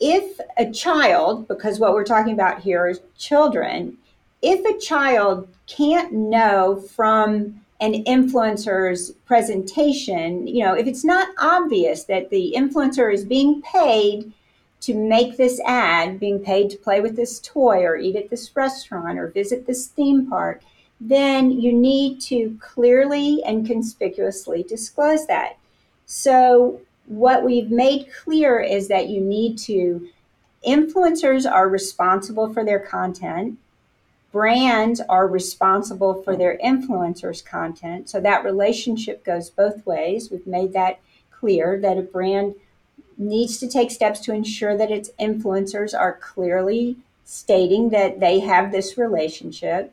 if 0.00 0.40
a 0.56 0.70
child, 0.70 1.46
because 1.46 1.78
what 1.78 1.92
we're 1.94 2.04
talking 2.04 2.32
about 2.32 2.60
here 2.60 2.88
is 2.88 3.00
children, 3.16 3.98
if 4.42 4.64
a 4.64 4.78
child 4.84 5.48
can't 5.68 6.12
know 6.12 6.82
from 6.90 7.60
an 7.80 8.04
influencer's 8.04 9.12
presentation, 9.26 10.46
you 10.46 10.64
know, 10.64 10.74
if 10.74 10.86
it's 10.86 11.04
not 11.04 11.28
obvious 11.38 12.04
that 12.04 12.30
the 12.30 12.52
influencer 12.56 13.12
is 13.12 13.24
being 13.24 13.62
paid 13.62 14.32
to 14.82 14.94
make 14.94 15.36
this 15.36 15.60
ad, 15.64 16.18
being 16.20 16.40
paid 16.40 16.68
to 16.70 16.76
play 16.76 17.00
with 17.00 17.16
this 17.16 17.38
toy 17.40 17.84
or 17.84 17.96
eat 17.96 18.16
at 18.16 18.30
this 18.30 18.54
restaurant 18.54 19.18
or 19.18 19.28
visit 19.28 19.66
this 19.66 19.86
theme 19.86 20.28
park, 20.28 20.62
then 21.00 21.50
you 21.50 21.72
need 21.72 22.20
to 22.20 22.56
clearly 22.60 23.42
and 23.44 23.66
conspicuously 23.66 24.62
disclose 24.64 25.26
that. 25.26 25.56
So 26.04 26.80
what 27.06 27.44
we've 27.44 27.70
made 27.70 28.12
clear 28.12 28.60
is 28.60 28.88
that 28.88 29.08
you 29.08 29.20
need 29.20 29.56
to 29.58 30.08
influencers 30.66 31.50
are 31.50 31.68
responsible 31.68 32.52
for 32.52 32.64
their 32.64 32.80
content. 32.80 33.58
Brands 34.32 35.00
are 35.08 35.26
responsible 35.28 36.22
for 36.22 36.36
their 36.36 36.58
influencers 36.64 37.44
content. 37.44 38.08
So 38.08 38.20
that 38.20 38.44
relationship 38.44 39.24
goes 39.24 39.50
both 39.50 39.84
ways. 39.86 40.30
We've 40.30 40.46
made 40.46 40.72
that 40.72 41.00
clear 41.30 41.78
that 41.80 41.98
a 41.98 42.02
brand 42.02 42.54
needs 43.18 43.58
to 43.58 43.68
take 43.68 43.90
steps 43.90 44.20
to 44.20 44.32
ensure 44.32 44.76
that 44.76 44.90
its 44.90 45.10
influencers 45.20 45.98
are 45.98 46.14
clearly 46.14 46.96
stating 47.24 47.90
that 47.90 48.20
they 48.20 48.40
have 48.40 48.72
this 48.72 48.98
relationship 48.98 49.92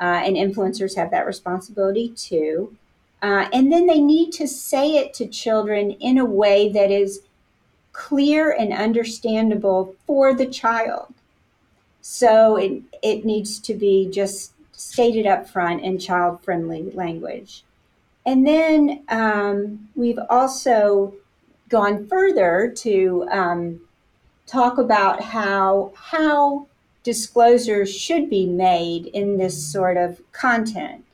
uh, 0.00 0.22
and 0.24 0.36
influencers 0.36 0.96
have 0.96 1.10
that 1.10 1.26
responsibility 1.26 2.08
too 2.10 2.76
uh, 3.24 3.48
and 3.54 3.72
then 3.72 3.86
they 3.86 4.00
need 4.00 4.32
to 4.32 4.46
say 4.46 4.96
it 4.96 5.14
to 5.14 5.26
children 5.26 5.92
in 5.92 6.18
a 6.18 6.24
way 6.26 6.70
that 6.70 6.90
is 6.90 7.20
clear 7.94 8.50
and 8.50 8.70
understandable 8.70 9.96
for 10.06 10.34
the 10.34 10.44
child. 10.44 11.06
So 12.02 12.56
it, 12.56 12.82
it 13.02 13.24
needs 13.24 13.58
to 13.60 13.72
be 13.72 14.10
just 14.10 14.52
stated 14.72 15.26
up 15.26 15.48
front 15.48 15.80
in 15.80 15.98
child 15.98 16.42
friendly 16.42 16.90
language. 16.90 17.64
And 18.26 18.46
then 18.46 19.04
um, 19.08 19.88
we've 19.94 20.18
also 20.28 21.14
gone 21.68 22.06
further 22.06 22.72
to 22.76 23.26
um, 23.30 23.80
talk 24.46 24.78
about 24.78 25.22
how, 25.22 25.92
how 25.96 26.66
disclosures 27.02 27.94
should 27.94 28.30
be 28.30 28.46
made 28.46 29.06
in 29.06 29.38
this 29.38 29.66
sort 29.72 29.96
of 29.96 30.20
content. 30.32 31.04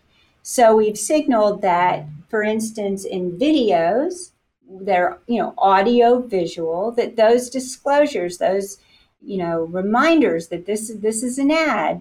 So 0.43 0.77
we've 0.77 0.99
signaled 0.99 1.63
that, 1.63 2.07
for 2.29 2.43
instance, 2.43 3.05
in 3.05 3.39
videos, 3.39 4.31
they're 4.71 5.19
you 5.27 5.41
know 5.41 5.53
audio 5.59 6.21
visual 6.21 6.93
that 6.93 7.17
those 7.17 7.51
disclosures 7.51 8.39
those 8.39 8.79
you 9.21 9.37
know 9.37 9.65
reminders 9.65 10.49
that 10.49 10.67
this 10.67 10.89
is 10.89 11.01
this 11.01 11.23
is 11.23 11.39
an 11.39 11.51
ad 11.51 12.01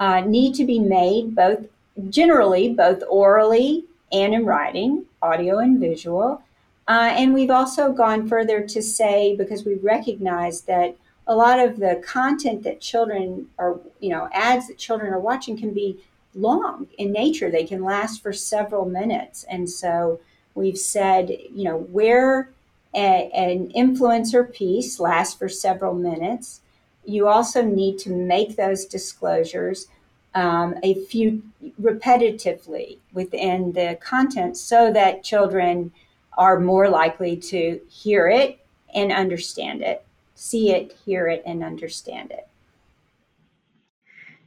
uh, 0.00 0.20
need 0.20 0.54
to 0.54 0.64
be 0.64 0.78
made 0.78 1.34
both 1.34 1.66
generally 2.10 2.72
both 2.72 3.02
orally 3.08 3.84
and 4.12 4.34
in 4.34 4.44
writing 4.44 5.04
audio 5.22 5.58
and 5.58 5.78
visual 5.78 6.42
uh, 6.88 7.12
and 7.16 7.32
we've 7.32 7.50
also 7.50 7.92
gone 7.92 8.26
further 8.26 8.66
to 8.66 8.82
say 8.82 9.36
because 9.36 9.64
we 9.64 9.74
recognize 9.74 10.62
that 10.62 10.96
a 11.26 11.36
lot 11.36 11.60
of 11.60 11.78
the 11.78 12.02
content 12.04 12.62
that 12.62 12.80
children 12.80 13.46
are 13.58 13.78
you 14.00 14.08
know 14.10 14.28
ads 14.32 14.66
that 14.68 14.78
children 14.78 15.12
are 15.12 15.20
watching 15.20 15.56
can 15.56 15.72
be 15.72 15.98
long 16.34 16.86
in 16.98 17.12
nature. 17.12 17.50
They 17.50 17.64
can 17.64 17.82
last 17.82 18.22
for 18.22 18.32
several 18.32 18.84
minutes. 18.84 19.44
And 19.44 19.68
so 19.68 20.20
we've 20.54 20.78
said, 20.78 21.30
you 21.54 21.64
know, 21.64 21.78
where 21.78 22.50
a, 22.94 23.30
an 23.34 23.70
influencer 23.76 24.52
piece 24.52 24.98
lasts 24.98 25.34
for 25.34 25.48
several 25.48 25.94
minutes, 25.94 26.60
you 27.04 27.28
also 27.28 27.62
need 27.62 27.98
to 28.00 28.10
make 28.10 28.56
those 28.56 28.84
disclosures 28.84 29.88
um, 30.34 30.74
a 30.82 30.94
few 31.06 31.42
repetitively 31.80 32.98
within 33.12 33.72
the 33.72 33.98
content 34.00 34.56
so 34.56 34.92
that 34.92 35.24
children 35.24 35.92
are 36.36 36.60
more 36.60 36.88
likely 36.88 37.36
to 37.36 37.80
hear 37.88 38.28
it 38.28 38.58
and 38.94 39.12
understand 39.12 39.82
it, 39.82 40.04
see 40.34 40.72
it, 40.72 40.92
hear 41.04 41.28
it, 41.28 41.42
and 41.46 41.64
understand 41.64 42.30
it. 42.30 42.48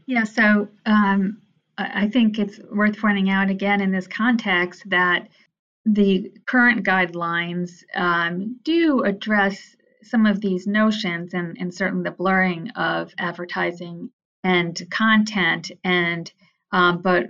Yeah, 0.05 0.23
so 0.23 0.67
um, 0.85 1.41
I 1.77 2.07
think 2.07 2.37
it's 2.37 2.59
worth 2.71 2.97
pointing 2.97 3.29
out 3.29 3.49
again 3.49 3.81
in 3.81 3.91
this 3.91 4.07
context 4.07 4.89
that 4.89 5.27
the 5.85 6.31
current 6.45 6.85
guidelines 6.85 7.83
um, 7.95 8.59
do 8.63 9.03
address 9.03 9.75
some 10.03 10.25
of 10.25 10.41
these 10.41 10.67
notions 10.67 11.33
and, 11.33 11.57
and 11.59 11.73
certainly 11.73 12.03
the 12.03 12.15
blurring 12.15 12.69
of 12.71 13.13
advertising 13.17 14.09
and 14.43 14.81
content 14.91 15.71
and 15.83 16.31
um, 16.71 17.01
but 17.01 17.27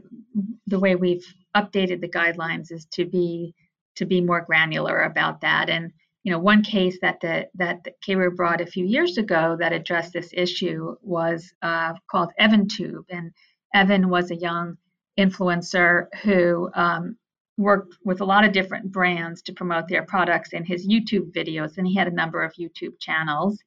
the 0.67 0.79
way 0.79 0.95
we've 0.95 1.25
updated 1.55 1.99
the 1.99 2.07
guidelines 2.07 2.71
is 2.71 2.85
to 2.85 3.05
be 3.05 3.53
to 4.01 4.05
be 4.05 4.19
more 4.19 4.41
granular 4.41 5.01
about 5.01 5.41
that. 5.41 5.69
And 5.69 5.93
you 6.23 6.31
know 6.31 6.39
one 6.39 6.63
case 6.63 6.97
that 7.01 7.19
the 7.21 7.47
that 7.55 7.83
the 7.83 8.29
brought 8.35 8.61
a 8.61 8.65
few 8.65 8.85
years 8.85 9.17
ago 9.17 9.55
that 9.59 9.73
addressed 9.73 10.13
this 10.13 10.31
issue 10.33 10.95
was 11.01 11.53
uh, 11.61 11.93
called 12.09 12.31
EvanTube 12.39 13.05
and 13.09 13.31
Evan 13.73 14.09
was 14.09 14.31
a 14.31 14.35
young 14.35 14.77
influencer 15.19 16.07
who 16.23 16.69
um, 16.73 17.15
worked 17.57 17.95
with 18.03 18.21
a 18.21 18.25
lot 18.25 18.43
of 18.43 18.53
different 18.53 18.91
brands 18.91 19.41
to 19.43 19.53
promote 19.53 19.87
their 19.87 20.03
products 20.03 20.53
in 20.53 20.65
his 20.65 20.87
YouTube 20.87 21.31
videos, 21.31 21.77
and 21.77 21.87
he 21.87 21.95
had 21.95 22.07
a 22.07 22.19
number 22.21 22.43
of 22.43 22.53
YouTube 22.53 22.99
channels, 22.99 23.59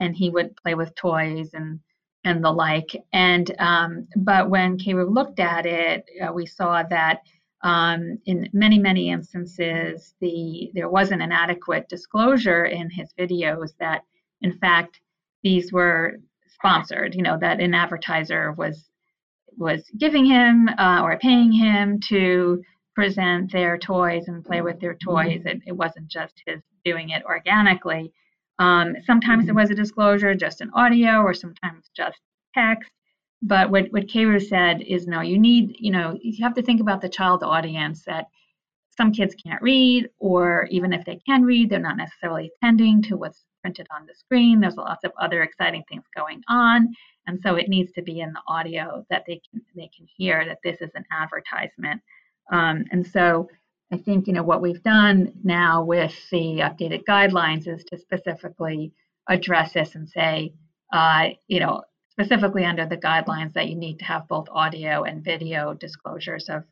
and 0.00 0.14
he 0.14 0.30
would 0.30 0.56
play 0.56 0.74
with 0.74 0.94
toys 0.94 1.50
and 1.54 1.80
and 2.24 2.44
the 2.44 2.50
like. 2.50 2.90
And 3.12 3.54
um, 3.58 4.08
but 4.16 4.50
when 4.50 4.78
CARU 4.78 5.08
looked 5.08 5.40
at 5.40 5.66
it, 5.66 6.04
uh, 6.22 6.32
we 6.32 6.46
saw 6.46 6.82
that 6.84 7.22
um, 7.62 8.18
in 8.26 8.48
many 8.52 8.78
many 8.78 9.10
instances, 9.10 10.14
the 10.20 10.70
there 10.74 10.88
wasn't 10.88 11.22
an 11.22 11.32
adequate 11.32 11.88
disclosure 11.88 12.64
in 12.64 12.90
his 12.90 13.12
videos 13.18 13.70
that, 13.80 14.04
in 14.42 14.56
fact, 14.58 15.00
these 15.42 15.72
were 15.72 16.18
sponsored. 16.46 17.14
You 17.14 17.22
know 17.22 17.38
that 17.38 17.60
an 17.60 17.74
advertiser 17.74 18.52
was 18.52 18.88
was 19.56 19.90
giving 19.98 20.24
him 20.24 20.68
uh, 20.78 21.00
or 21.02 21.18
paying 21.18 21.50
him 21.52 21.98
to 22.00 22.62
present 22.94 23.52
their 23.52 23.78
toys 23.78 24.28
and 24.28 24.44
play 24.44 24.60
with 24.60 24.80
their 24.80 24.94
toys. 24.94 25.42
It, 25.44 25.62
it 25.66 25.72
wasn't 25.72 26.08
just 26.08 26.42
his 26.46 26.60
doing 26.84 27.10
it 27.10 27.24
organically. 27.24 28.12
Um, 28.58 28.96
sometimes 29.04 29.46
there 29.46 29.54
was 29.54 29.70
a 29.70 29.74
disclosure, 29.74 30.34
just 30.34 30.60
an 30.60 30.70
audio, 30.74 31.20
or 31.22 31.34
sometimes 31.34 31.90
just 31.94 32.18
text. 32.54 32.90
But 33.42 33.70
what, 33.70 33.86
what 33.90 34.08
CARU 34.08 34.40
said 34.40 34.82
is 34.82 35.06
no, 35.06 35.20
you 35.20 35.38
need, 35.38 35.76
you 35.78 35.90
know, 35.90 36.18
you 36.20 36.42
have 36.42 36.54
to 36.54 36.62
think 36.62 36.80
about 36.80 37.00
the 37.00 37.08
child 37.08 37.42
audience 37.42 38.04
that 38.04 38.26
some 38.96 39.12
kids 39.12 39.34
can't 39.34 39.62
read, 39.62 40.08
or 40.18 40.66
even 40.70 40.92
if 40.92 41.04
they 41.04 41.20
can 41.24 41.44
read, 41.44 41.70
they're 41.70 41.78
not 41.78 41.96
necessarily 41.96 42.50
attending 42.56 43.00
to 43.02 43.16
what's 43.16 43.44
printed 43.62 43.86
on 43.94 44.06
the 44.06 44.14
screen. 44.14 44.60
There's 44.60 44.76
lots 44.76 45.04
of 45.04 45.12
other 45.20 45.42
exciting 45.42 45.84
things 45.88 46.04
going 46.16 46.42
on. 46.48 46.88
And 47.26 47.40
so 47.40 47.54
it 47.54 47.68
needs 47.68 47.92
to 47.92 48.02
be 48.02 48.20
in 48.20 48.32
the 48.32 48.40
audio 48.48 49.04
that 49.10 49.24
they 49.26 49.40
can 49.50 49.60
they 49.76 49.90
can 49.96 50.06
hear 50.16 50.44
that 50.46 50.58
this 50.64 50.80
is 50.80 50.90
an 50.94 51.04
advertisement. 51.12 52.00
Um, 52.50 52.84
and 52.90 53.06
so 53.06 53.48
I 53.92 53.98
think 53.98 54.26
you 54.26 54.32
know 54.32 54.42
what 54.42 54.62
we've 54.62 54.82
done 54.82 55.32
now 55.44 55.84
with 55.84 56.14
the 56.30 56.60
updated 56.60 57.04
guidelines 57.04 57.68
is 57.68 57.84
to 57.84 57.98
specifically 57.98 58.92
address 59.28 59.74
this 59.74 59.94
and 59.94 60.08
say, 60.08 60.54
uh, 60.92 61.28
you 61.48 61.60
know, 61.60 61.82
specifically 62.18 62.64
under 62.64 62.84
the 62.84 62.96
guidelines 62.96 63.52
that 63.52 63.68
you 63.68 63.76
need 63.76 63.98
to 64.00 64.04
have 64.04 64.26
both 64.26 64.48
audio 64.50 65.04
and 65.04 65.22
video 65.22 65.72
disclosures 65.74 66.48
of 66.48 66.64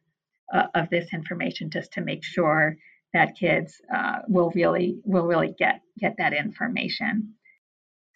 uh, 0.52 0.66
of 0.74 0.88
this 0.90 1.12
information 1.12 1.70
just 1.70 1.92
to 1.92 2.00
make 2.00 2.24
sure 2.24 2.76
that 3.12 3.36
kids 3.36 3.80
uh, 3.94 4.18
will 4.28 4.50
really 4.54 4.98
will 5.04 5.26
really 5.26 5.54
get 5.58 5.80
get 5.98 6.16
that 6.18 6.32
information. 6.32 7.34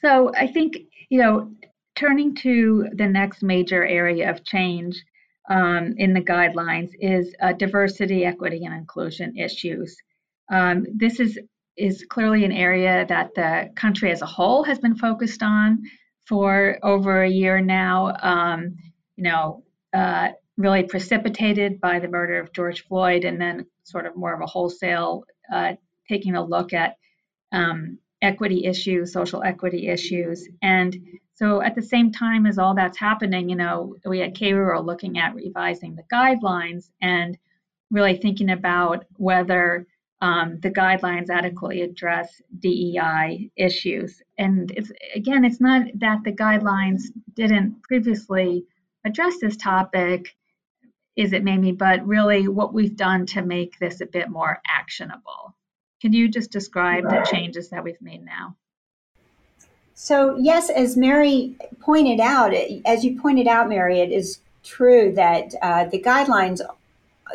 So 0.00 0.32
I 0.36 0.48
think 0.48 0.76
you 1.08 1.20
know 1.20 1.52
turning 1.94 2.34
to 2.36 2.88
the 2.94 3.06
next 3.06 3.42
major 3.42 3.84
area 3.84 4.28
of 4.30 4.44
change 4.44 5.00
um, 5.48 5.94
in 5.98 6.12
the 6.14 6.20
guidelines 6.20 6.90
is 6.98 7.34
uh, 7.40 7.52
diversity, 7.52 8.24
equity, 8.24 8.64
and 8.64 8.74
inclusion 8.74 9.36
issues. 9.36 9.96
Um, 10.52 10.84
this 10.96 11.20
is 11.20 11.38
is 11.76 12.04
clearly 12.10 12.44
an 12.44 12.52
area 12.52 13.06
that 13.08 13.30
the 13.36 13.70
country 13.76 14.10
as 14.10 14.20
a 14.20 14.26
whole 14.26 14.64
has 14.64 14.80
been 14.80 14.96
focused 14.96 15.42
on 15.44 15.80
for 16.26 16.78
over 16.82 17.22
a 17.22 17.30
year 17.30 17.60
now. 17.60 18.16
Um, 18.22 18.76
you 19.16 19.24
know, 19.24 19.64
uh, 19.92 20.30
really 20.56 20.82
precipitated 20.84 21.80
by 21.80 21.98
the 21.98 22.08
murder 22.08 22.38
of 22.38 22.52
George 22.52 22.84
Floyd, 22.86 23.24
and 23.24 23.40
then 23.40 23.66
sort 23.84 24.06
of 24.06 24.16
more 24.16 24.34
of 24.34 24.40
a 24.40 24.46
wholesale 24.46 25.24
uh, 25.52 25.74
taking 26.08 26.36
a 26.36 26.44
look 26.44 26.72
at 26.72 26.96
um, 27.52 27.98
equity 28.22 28.64
issues, 28.64 29.12
social 29.12 29.42
equity 29.42 29.88
issues, 29.88 30.48
and 30.62 30.96
so 31.40 31.62
at 31.62 31.74
the 31.74 31.80
same 31.80 32.12
time 32.12 32.44
as 32.44 32.58
all 32.58 32.74
that's 32.74 32.98
happening, 32.98 33.48
you 33.48 33.56
know, 33.56 33.96
we 34.04 34.20
at 34.20 34.34
CARU 34.34 34.74
are 34.74 34.82
looking 34.82 35.18
at 35.18 35.34
revising 35.34 35.96
the 35.96 36.02
guidelines 36.12 36.90
and 37.00 37.38
really 37.90 38.18
thinking 38.18 38.50
about 38.50 39.06
whether 39.16 39.86
um, 40.20 40.60
the 40.60 40.70
guidelines 40.70 41.30
adequately 41.30 41.80
address 41.80 42.42
DEI 42.58 43.50
issues. 43.56 44.20
And 44.40 44.72
it's 44.74 44.90
again, 45.14 45.44
it's 45.44 45.60
not 45.60 45.82
that 45.96 46.24
the 46.24 46.32
guidelines 46.32 47.02
didn't 47.34 47.82
previously 47.82 48.64
address 49.04 49.34
this 49.38 49.56
topic, 49.56 50.34
is 51.14 51.34
it 51.34 51.44
Mamie, 51.44 51.72
but 51.72 52.06
really 52.06 52.48
what 52.48 52.72
we've 52.72 52.96
done 52.96 53.26
to 53.26 53.42
make 53.42 53.78
this 53.78 54.00
a 54.00 54.06
bit 54.06 54.30
more 54.30 54.62
actionable. 54.66 55.54
Can 56.00 56.14
you 56.14 56.26
just 56.26 56.50
describe 56.50 57.04
the 57.04 57.28
changes 57.30 57.68
that 57.68 57.84
we've 57.84 58.00
made 58.00 58.24
now? 58.24 58.56
So, 59.92 60.38
yes, 60.38 60.70
as 60.70 60.96
Mary 60.96 61.56
pointed 61.78 62.20
out, 62.20 62.54
as 62.86 63.04
you 63.04 63.20
pointed 63.20 63.46
out, 63.46 63.68
Mary, 63.68 64.00
it 64.00 64.10
is 64.10 64.40
true 64.62 65.12
that 65.12 65.52
uh, 65.60 65.84
the 65.84 66.00
guidelines, 66.00 66.62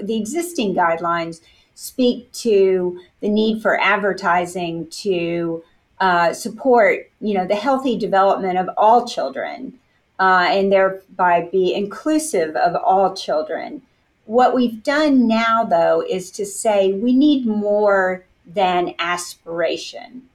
the 0.01 0.17
existing 0.17 0.73
guidelines, 0.73 1.41
speak 1.75 2.31
to 2.31 2.99
the 3.19 3.29
need 3.29 3.61
for 3.61 3.79
advertising 3.79 4.87
to 4.89 5.63
uh, 5.99 6.33
support, 6.33 7.09
you 7.21 7.33
know, 7.33 7.47
the 7.47 7.55
healthy 7.55 7.97
development 7.97 8.57
of 8.57 8.69
all 8.77 9.07
children, 9.07 9.79
uh, 10.19 10.47
and 10.49 10.71
thereby 10.71 11.47
be 11.51 11.73
inclusive 11.73 12.55
of 12.55 12.75
all 12.75 13.15
children. 13.15 13.81
What 14.25 14.55
we've 14.55 14.81
done 14.83 15.27
now, 15.27 15.63
though, 15.63 16.03
is 16.07 16.31
to 16.31 16.45
say 16.45 16.93
we 16.93 17.13
need 17.13 17.45
more 17.45 18.25
than 18.45 18.95
aspiration 18.99 20.29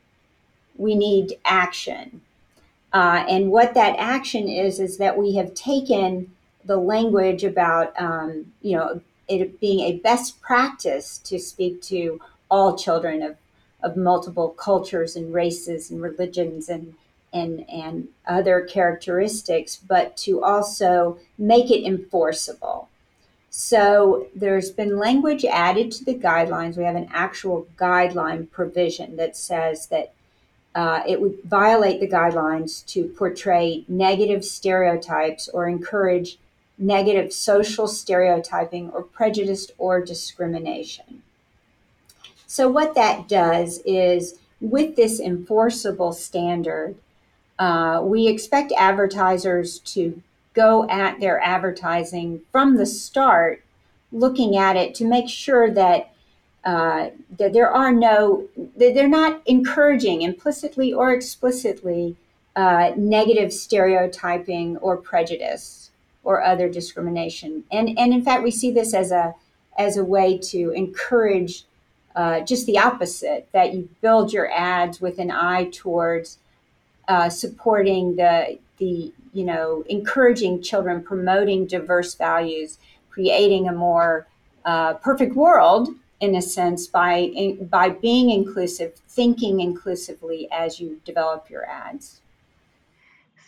we 0.80 0.94
need 0.94 1.36
action. 1.44 2.22
Uh, 2.92 3.24
and 3.28 3.50
what 3.50 3.74
that 3.74 3.94
action 3.98 4.48
is, 4.48 4.80
is 4.80 4.96
that 4.96 5.16
we 5.16 5.34
have 5.34 5.54
taken 5.54 6.32
the 6.64 6.78
language 6.78 7.44
about, 7.44 7.92
um, 8.00 8.52
you 8.62 8.76
know, 8.76 9.00
it 9.28 9.60
being 9.60 9.80
a 9.80 9.98
best 9.98 10.40
practice 10.40 11.18
to 11.18 11.38
speak 11.38 11.80
to 11.82 12.20
all 12.50 12.76
children 12.76 13.22
of, 13.22 13.36
of 13.82 13.96
multiple 13.96 14.50
cultures 14.50 15.16
and 15.16 15.32
races 15.32 15.90
and 15.90 16.02
religions 16.02 16.68
and, 16.68 16.94
and, 17.32 17.68
and 17.68 18.08
other 18.26 18.62
characteristics, 18.62 19.76
but 19.76 20.16
to 20.18 20.42
also 20.42 21.18
make 21.38 21.70
it 21.70 21.84
enforceable. 21.84 22.88
So 23.50 24.28
there's 24.34 24.70
been 24.70 24.96
language 24.96 25.44
added 25.44 25.90
to 25.92 26.04
the 26.04 26.14
guidelines. 26.14 26.76
We 26.76 26.84
have 26.84 26.94
an 26.94 27.10
actual 27.12 27.66
guideline 27.76 28.50
provision 28.50 29.16
that 29.16 29.36
says 29.36 29.88
that 29.88 30.12
uh, 30.74 31.02
it 31.06 31.20
would 31.20 31.42
violate 31.44 31.98
the 31.98 32.08
guidelines 32.08 32.86
to 32.86 33.08
portray 33.08 33.84
negative 33.88 34.44
stereotypes 34.44 35.48
or 35.48 35.68
encourage 35.68 36.38
negative 36.78 37.32
social 37.32 37.88
stereotyping 37.88 38.90
or 38.90 39.02
prejudice 39.02 39.70
or 39.78 40.00
discrimination. 40.00 41.22
So, 42.50 42.68
what 42.68 42.96
that 42.96 43.28
does 43.28 43.80
is, 43.86 44.40
with 44.60 44.96
this 44.96 45.20
enforceable 45.20 46.12
standard, 46.12 46.96
uh, 47.60 48.00
we 48.02 48.26
expect 48.26 48.72
advertisers 48.76 49.78
to 49.94 50.20
go 50.52 50.84
at 50.88 51.20
their 51.20 51.38
advertising 51.38 52.40
from 52.50 52.76
the 52.76 52.86
start, 52.86 53.62
looking 54.10 54.56
at 54.56 54.74
it 54.74 54.96
to 54.96 55.04
make 55.04 55.28
sure 55.28 55.70
that 55.70 56.12
uh, 56.64 57.10
that 57.38 57.52
there 57.52 57.70
are 57.70 57.92
no, 57.92 58.48
they're 58.76 59.06
not 59.08 59.42
encouraging 59.46 60.22
implicitly 60.22 60.92
or 60.92 61.12
explicitly 61.12 62.16
uh, 62.56 62.90
negative 62.96 63.52
stereotyping 63.52 64.76
or 64.78 64.96
prejudice 64.96 65.92
or 66.24 66.42
other 66.42 66.68
discrimination. 66.68 67.62
And, 67.70 67.96
and 67.96 68.12
in 68.12 68.24
fact, 68.24 68.42
we 68.42 68.50
see 68.50 68.72
this 68.72 68.92
as 68.92 69.12
a, 69.12 69.36
as 69.78 69.96
a 69.96 70.04
way 70.04 70.36
to 70.36 70.72
encourage 70.72 71.64
uh, 72.16 72.40
just 72.40 72.66
the 72.66 72.78
opposite 72.78 73.48
that 73.52 73.72
you 73.74 73.88
build 74.00 74.32
your 74.32 74.50
ads 74.52 75.00
with 75.00 75.18
an 75.18 75.30
eye 75.30 75.68
towards 75.72 76.38
uh, 77.08 77.28
supporting 77.28 78.16
the, 78.16 78.58
the, 78.78 79.12
you 79.32 79.44
know, 79.44 79.84
encouraging 79.88 80.62
children, 80.62 81.02
promoting 81.02 81.66
diverse 81.66 82.14
values, 82.14 82.78
creating 83.10 83.68
a 83.68 83.72
more 83.72 84.26
uh, 84.64 84.94
perfect 84.94 85.34
world 85.34 85.88
in 86.20 86.34
a 86.34 86.42
sense 86.42 86.86
by 86.86 87.56
by 87.62 87.88
being 87.88 88.30
inclusive 88.30 88.94
thinking 89.08 89.60
inclusively 89.60 90.48
as 90.52 90.78
you 90.78 91.00
develop 91.04 91.48
your 91.48 91.64
ads. 91.64 92.20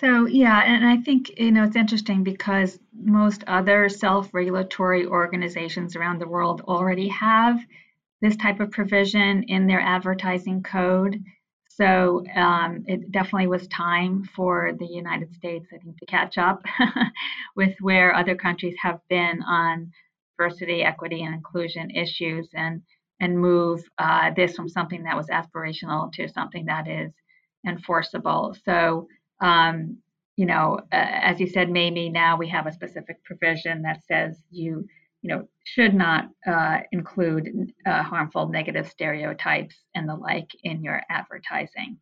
So 0.00 0.26
yeah 0.26 0.62
and 0.64 0.84
i 0.84 0.96
think 0.96 1.38
you 1.38 1.52
know 1.52 1.62
it's 1.62 1.76
interesting 1.76 2.24
because 2.24 2.80
most 2.92 3.44
other 3.46 3.88
self-regulatory 3.88 5.06
organizations 5.06 5.94
around 5.94 6.20
the 6.20 6.26
world 6.26 6.62
already 6.62 7.06
have 7.08 7.60
this 8.22 8.36
type 8.36 8.60
of 8.60 8.70
provision 8.70 9.42
in 9.44 9.66
their 9.66 9.80
advertising 9.80 10.62
code 10.62 11.22
so 11.68 12.22
um, 12.36 12.84
it 12.86 13.10
definitely 13.12 13.48
was 13.48 13.66
time 13.68 14.24
for 14.34 14.72
the 14.78 14.86
united 14.86 15.32
states 15.34 15.68
i 15.74 15.78
think 15.78 15.98
to 15.98 16.06
catch 16.06 16.38
up 16.38 16.62
with 17.56 17.74
where 17.80 18.14
other 18.14 18.34
countries 18.34 18.76
have 18.80 19.00
been 19.10 19.42
on 19.42 19.92
diversity, 20.42 20.82
equity, 20.82 21.22
and 21.22 21.34
inclusion 21.34 21.90
issues 21.90 22.48
and 22.54 22.82
and 23.20 23.38
move 23.38 23.84
uh, 23.98 24.30
this 24.34 24.56
from 24.56 24.68
something 24.68 25.04
that 25.04 25.16
was 25.16 25.28
aspirational 25.28 26.12
to 26.12 26.28
something 26.28 26.64
that 26.66 26.88
is 26.88 27.12
enforceable. 27.64 28.56
So, 28.64 29.06
um, 29.40 29.98
you 30.36 30.44
know, 30.44 30.80
uh, 30.92 31.06
as 31.30 31.38
you 31.38 31.46
said, 31.46 31.70
maybe 31.70 32.08
now 32.08 32.36
we 32.36 32.48
have 32.48 32.66
a 32.66 32.72
specific 32.72 33.22
provision 33.22 33.82
that 33.82 34.02
says 34.08 34.42
you, 34.50 34.88
you 35.22 35.28
know, 35.28 35.48
should 35.64 35.94
not 35.94 36.28
uh, 36.46 36.80
include 36.92 37.72
uh, 37.86 38.02
harmful 38.02 38.48
negative 38.48 38.88
stereotypes 38.88 39.76
and 39.94 40.08
the 40.08 40.14
like 40.14 40.50
in 40.64 40.82
your 40.82 41.02
advertising. 41.08 41.98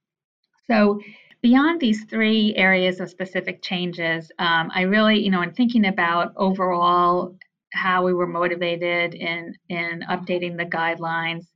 So, 0.67 1.01
beyond 1.43 1.81
these 1.81 2.05
three 2.05 2.55
areas 2.57 3.01
of 3.01 3.11
specific 3.11 3.63
changes, 3.63 4.31
um, 4.39 4.71
I 4.75 4.83
really, 4.83 5.23
you 5.23 5.31
know, 5.31 5.43
in 5.43 5.53
thinking 5.53 5.87
about 5.87 6.33
overall 6.37 7.37
how 7.73 8.05
we 8.05 8.13
were 8.13 8.27
motivated 8.27 9.15
in 9.15 9.55
in 9.69 10.05
updating 10.09 10.57
the 10.57 10.67
guidelines 10.67 11.47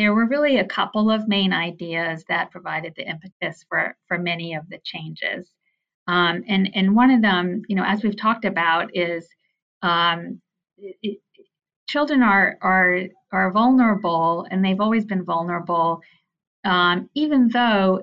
there 0.00 0.14
were 0.14 0.26
really 0.26 0.56
a 0.56 0.66
couple 0.66 1.10
of 1.10 1.28
main 1.28 1.52
ideas 1.52 2.24
that 2.26 2.50
provided 2.50 2.94
the 2.96 3.06
impetus 3.06 3.64
for 3.68 3.94
for 4.08 4.18
many 4.18 4.54
of 4.54 4.68
the 4.70 4.78
changes 4.82 5.50
um, 6.06 6.42
and 6.48 6.70
and 6.74 6.96
one 6.96 7.10
of 7.10 7.22
them 7.22 7.62
you 7.68 7.76
know 7.76 7.84
as 7.84 8.02
we've 8.02 8.16
talked 8.16 8.44
about 8.44 8.90
is 8.96 9.28
um, 9.82 10.40
it, 11.02 11.18
children 11.88 12.22
are 12.22 12.56
are 12.62 13.02
are 13.32 13.50
vulnerable 13.50 14.46
and 14.50 14.64
they've 14.64 14.80
always 14.80 15.04
been 15.04 15.24
vulnerable. 15.24 16.00
Um, 16.64 17.08
even 17.14 17.48
though 17.48 18.02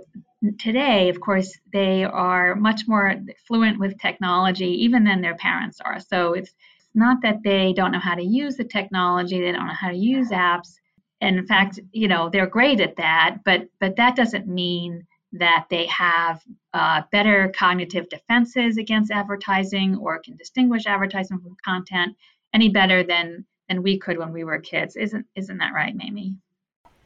today 0.60 1.10
of 1.10 1.20
course 1.20 1.58
they 1.74 2.04
are 2.04 2.56
much 2.56 2.82
more 2.88 3.16
fluent 3.48 3.80
with 3.80 4.00
technology 4.00 4.84
even 4.84 5.04
than 5.04 5.22
their 5.22 5.36
parents 5.36 5.80
are. 5.82 6.00
So 6.00 6.34
it's 6.34 6.54
not 6.94 7.22
that 7.22 7.44
they 7.44 7.74
don't 7.74 7.92
know 7.92 8.00
how 8.00 8.16
to 8.16 8.24
use 8.24 8.56
the 8.58 8.64
technology, 8.64 9.40
they 9.40 9.52
don't 9.52 9.68
know 9.68 9.74
how 9.74 9.92
to 9.92 9.98
use 9.98 10.30
apps. 10.30 10.76
And 11.22 11.38
in 11.38 11.48
fact, 11.48 11.80
you 11.92 12.08
know, 12.08 12.30
they're 12.30 12.48
great 12.48 12.80
at 12.80 12.98
that, 12.98 13.38
but 13.46 13.68
but 13.80 13.96
that 13.96 14.16
doesn't 14.16 14.48
mean 14.48 15.06
that 15.34 15.68
they 15.70 15.86
have 15.88 16.42
uh, 16.74 17.02
better 17.12 17.52
cognitive 17.56 18.08
defenses 18.10 18.78
against 18.78 19.12
advertising 19.12 19.98
or 19.98 20.20
can 20.20 20.36
distinguish 20.38 20.86
advertising 20.86 21.40
from 21.40 21.56
content 21.64 22.16
any 22.54 22.70
better 22.70 23.04
than 23.04 23.46
than 23.68 23.84
we 23.84 24.00
could 24.00 24.18
when 24.18 24.32
we 24.32 24.44
were 24.44 24.60
kids. 24.60 24.96
Isn't 24.96 25.26
isn't 25.36 25.58
that 25.58 25.74
right, 25.74 25.96
Mamie? 25.96 26.36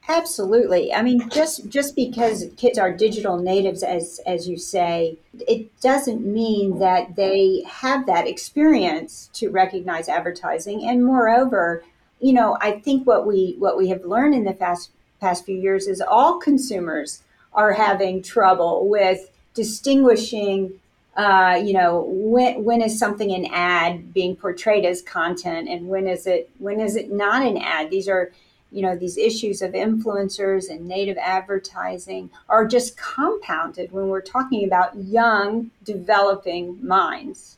Absolutely. 0.07 0.93
I 0.93 1.03
mean, 1.03 1.29
just 1.29 1.69
just 1.69 1.95
because 1.95 2.45
kids 2.57 2.77
are 2.77 2.91
digital 2.91 3.37
natives, 3.37 3.83
as 3.83 4.19
as 4.25 4.47
you 4.47 4.57
say, 4.57 5.17
it 5.47 5.79
doesn't 5.79 6.25
mean 6.25 6.79
that 6.79 7.15
they 7.15 7.63
have 7.67 8.05
that 8.07 8.27
experience 8.27 9.29
to 9.33 9.49
recognize 9.49 10.09
advertising. 10.09 10.83
And 10.83 11.05
moreover, 11.05 11.83
you 12.19 12.33
know, 12.33 12.57
I 12.59 12.71
think 12.71 13.05
what 13.05 13.27
we 13.27 13.55
what 13.59 13.77
we 13.77 13.89
have 13.89 14.03
learned 14.03 14.33
in 14.33 14.43
the 14.43 14.53
past 14.53 14.91
past 15.19 15.45
few 15.45 15.57
years 15.57 15.87
is 15.87 16.01
all 16.01 16.39
consumers 16.39 17.21
are 17.53 17.73
having 17.73 18.23
trouble 18.23 18.89
with 18.89 19.29
distinguishing 19.53 20.73
uh, 21.15 21.61
you 21.63 21.73
know, 21.73 22.05
when 22.07 22.63
when 22.63 22.81
is 22.81 22.97
something 22.97 23.31
an 23.31 23.45
ad 23.51 24.13
being 24.13 24.35
portrayed 24.35 24.85
as 24.85 25.01
content, 25.01 25.67
and 25.67 25.87
when 25.87 26.07
is 26.07 26.25
it 26.25 26.49
when 26.59 26.79
is 26.79 26.95
it 26.95 27.11
not 27.11 27.45
an 27.45 27.57
ad? 27.57 27.89
These 27.89 28.07
are 28.07 28.31
you 28.71 28.81
know 28.81 28.95
these 28.95 29.17
issues 29.17 29.61
of 29.61 29.73
influencers 29.73 30.69
and 30.69 30.87
native 30.87 31.17
advertising 31.17 32.29
are 32.47 32.65
just 32.65 32.97
compounded 32.97 33.91
when 33.91 34.07
we're 34.07 34.21
talking 34.21 34.63
about 34.63 34.95
young 34.95 35.69
developing 35.83 36.79
minds 36.85 37.57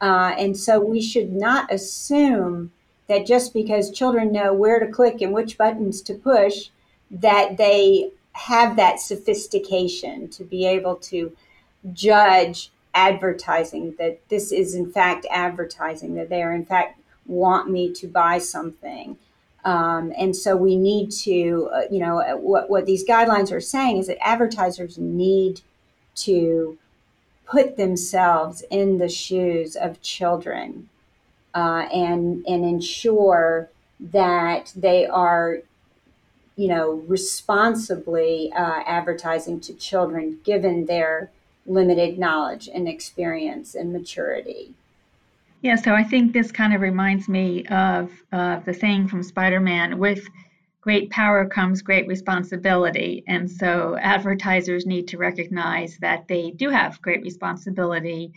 uh, 0.00 0.34
and 0.38 0.56
so 0.56 0.78
we 0.78 1.00
should 1.00 1.32
not 1.32 1.72
assume 1.72 2.70
that 3.08 3.26
just 3.26 3.54
because 3.54 3.90
children 3.90 4.32
know 4.32 4.52
where 4.52 4.78
to 4.78 4.86
click 4.86 5.20
and 5.20 5.32
which 5.32 5.58
buttons 5.58 6.02
to 6.02 6.14
push 6.14 6.68
that 7.10 7.56
they 7.56 8.10
have 8.32 8.76
that 8.76 9.00
sophistication 9.00 10.28
to 10.28 10.44
be 10.44 10.66
able 10.66 10.96
to 10.96 11.34
judge 11.92 12.70
advertising 12.94 13.94
that 13.98 14.20
this 14.28 14.52
is 14.52 14.74
in 14.74 14.90
fact 14.90 15.26
advertising 15.30 16.14
that 16.14 16.28
they 16.28 16.42
are 16.42 16.52
in 16.52 16.64
fact 16.64 16.98
want 17.26 17.70
me 17.70 17.92
to 17.92 18.06
buy 18.06 18.38
something. 18.38 19.16
Um, 19.64 20.12
and 20.18 20.34
so 20.34 20.56
we 20.56 20.76
need 20.76 21.12
to, 21.22 21.70
uh, 21.72 21.82
you 21.90 22.00
know, 22.00 22.20
uh, 22.20 22.36
what, 22.36 22.68
what 22.68 22.84
these 22.84 23.06
guidelines 23.06 23.52
are 23.52 23.60
saying 23.60 23.98
is 23.98 24.08
that 24.08 24.18
advertisers 24.26 24.98
need 24.98 25.60
to 26.16 26.78
put 27.46 27.76
themselves 27.76 28.64
in 28.70 28.98
the 28.98 29.08
shoes 29.08 29.76
of 29.76 30.02
children 30.02 30.88
uh, 31.54 31.86
and 31.92 32.44
and 32.46 32.64
ensure 32.64 33.68
that 34.00 34.72
they 34.74 35.06
are, 35.06 35.58
you 36.56 36.66
know, 36.66 37.04
responsibly 37.06 38.52
uh, 38.56 38.82
advertising 38.86 39.60
to 39.60 39.74
children 39.74 40.40
given 40.44 40.86
their 40.86 41.30
limited 41.66 42.18
knowledge 42.18 42.68
and 42.72 42.88
experience 42.88 43.74
and 43.74 43.92
maturity. 43.92 44.74
Yeah, 45.60 45.76
so 45.76 45.94
I 45.94 46.02
think 46.02 46.32
this 46.32 46.50
kind 46.50 46.74
of 46.74 46.80
reminds 46.80 47.28
me 47.28 47.64
of 47.66 48.10
uh, 48.32 48.58
the 48.60 48.74
saying 48.74 49.08
from 49.08 49.22
Spider 49.22 49.60
Man 49.60 49.98
with 49.98 50.26
great 50.80 51.08
power 51.10 51.46
comes 51.46 51.80
great 51.80 52.08
responsibility. 52.08 53.22
And 53.28 53.48
so 53.48 53.96
advertisers 54.00 54.84
need 54.84 55.06
to 55.08 55.18
recognize 55.18 55.96
that 56.00 56.26
they 56.26 56.50
do 56.50 56.68
have 56.70 57.00
great 57.00 57.22
responsibility 57.22 58.32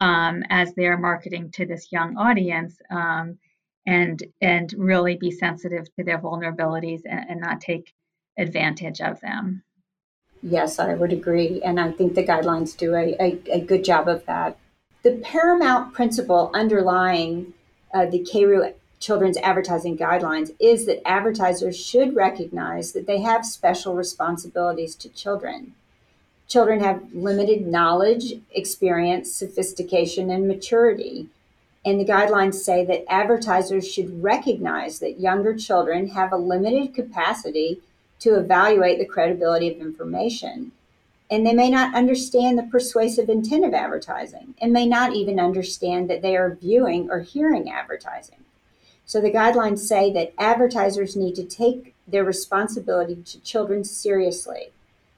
um, 0.00 0.42
as 0.48 0.72
they 0.72 0.86
are 0.86 0.96
marketing 0.96 1.50
to 1.52 1.66
this 1.66 1.92
young 1.92 2.16
audience 2.16 2.80
um, 2.90 3.38
and, 3.86 4.22
and 4.40 4.72
really 4.78 5.16
be 5.16 5.30
sensitive 5.30 5.94
to 5.96 6.04
their 6.04 6.18
vulnerabilities 6.18 7.02
and, 7.04 7.28
and 7.28 7.40
not 7.40 7.60
take 7.60 7.92
advantage 8.38 9.02
of 9.02 9.20
them. 9.20 9.62
Yes, 10.42 10.78
I 10.78 10.94
would 10.94 11.12
agree. 11.12 11.60
And 11.62 11.78
I 11.78 11.92
think 11.92 12.14
the 12.14 12.24
guidelines 12.24 12.76
do 12.76 12.94
a, 12.94 13.14
a, 13.20 13.38
a 13.52 13.60
good 13.60 13.84
job 13.84 14.08
of 14.08 14.24
that. 14.26 14.56
The 15.02 15.12
paramount 15.22 15.94
principle 15.94 16.50
underlying 16.54 17.54
uh, 17.92 18.06
the 18.06 18.20
CARU 18.20 18.74
children's 19.00 19.38
advertising 19.38 19.96
guidelines 19.96 20.54
is 20.60 20.86
that 20.86 21.06
advertisers 21.08 21.78
should 21.78 22.14
recognize 22.14 22.92
that 22.92 23.06
they 23.06 23.20
have 23.20 23.46
special 23.46 23.94
responsibilities 23.94 24.94
to 24.96 25.08
children. 25.08 25.74
Children 26.48 26.80
have 26.80 27.14
limited 27.14 27.66
knowledge, 27.66 28.34
experience, 28.50 29.32
sophistication, 29.32 30.30
and 30.30 30.46
maturity. 30.46 31.28
And 31.84 31.98
the 31.98 32.04
guidelines 32.04 32.54
say 32.54 32.84
that 32.84 33.10
advertisers 33.10 33.90
should 33.90 34.22
recognize 34.22 34.98
that 34.98 35.20
younger 35.20 35.56
children 35.56 36.08
have 36.08 36.32
a 36.32 36.36
limited 36.36 36.94
capacity 36.94 37.80
to 38.20 38.36
evaluate 38.38 38.98
the 38.98 39.06
credibility 39.06 39.72
of 39.72 39.80
information 39.80 40.72
and 41.30 41.46
they 41.46 41.54
may 41.54 41.70
not 41.70 41.94
understand 41.94 42.58
the 42.58 42.64
persuasive 42.64 43.28
intent 43.28 43.64
of 43.64 43.72
advertising 43.72 44.54
and 44.60 44.72
may 44.72 44.86
not 44.86 45.14
even 45.14 45.38
understand 45.38 46.10
that 46.10 46.22
they 46.22 46.36
are 46.36 46.58
viewing 46.60 47.08
or 47.08 47.20
hearing 47.20 47.70
advertising. 47.70 48.44
So 49.06 49.20
the 49.20 49.30
guidelines 49.30 49.78
say 49.78 50.12
that 50.12 50.32
advertisers 50.38 51.16
need 51.16 51.36
to 51.36 51.44
take 51.44 51.94
their 52.06 52.24
responsibility 52.24 53.16
to 53.16 53.40
children 53.40 53.84
seriously 53.84 54.70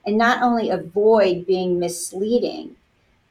and 0.05 0.19
not 0.19 0.43
only 0.43 0.69
avoid 0.69 1.47
being 1.47 1.79
misleading, 1.79 2.77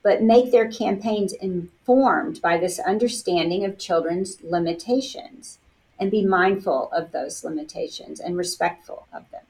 but 0.04 0.24
make 0.24 0.52
their 0.52 0.72
campaigns 0.72 1.34
informed 1.34 2.42
by 2.42 2.58
this 2.58 2.80
understanding 2.80 3.64
of 3.64 3.78
children's 3.78 4.42
limitations 4.42 5.60
and 6.00 6.10
be 6.10 6.26
mindful 6.26 6.92
of 6.92 7.12
those 7.12 7.44
limitations 7.44 8.20
and 8.20 8.36
respectful 8.36 9.06
of 9.14 9.30
them. 9.30 9.42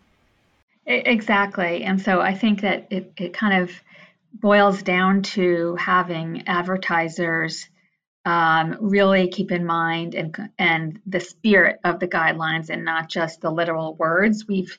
Exactly. 0.85 1.83
And 1.83 2.01
so 2.01 2.21
I 2.21 2.33
think 2.33 2.61
that 2.61 2.87
it, 2.91 3.13
it 3.17 3.33
kind 3.33 3.61
of 3.61 3.71
boils 4.33 4.81
down 4.81 5.21
to 5.21 5.75
having 5.75 6.47
advertisers 6.47 7.67
um, 8.25 8.77
really 8.81 9.29
keep 9.29 9.51
in 9.51 9.65
mind 9.65 10.15
and, 10.15 10.35
and 10.59 10.99
the 11.05 11.19
spirit 11.19 11.79
of 11.83 11.99
the 11.99 12.07
guidelines 12.07 12.69
and 12.69 12.85
not 12.85 13.09
just 13.09 13.41
the 13.41 13.51
literal 13.51 13.95
words. 13.95 14.47
We've 14.47 14.77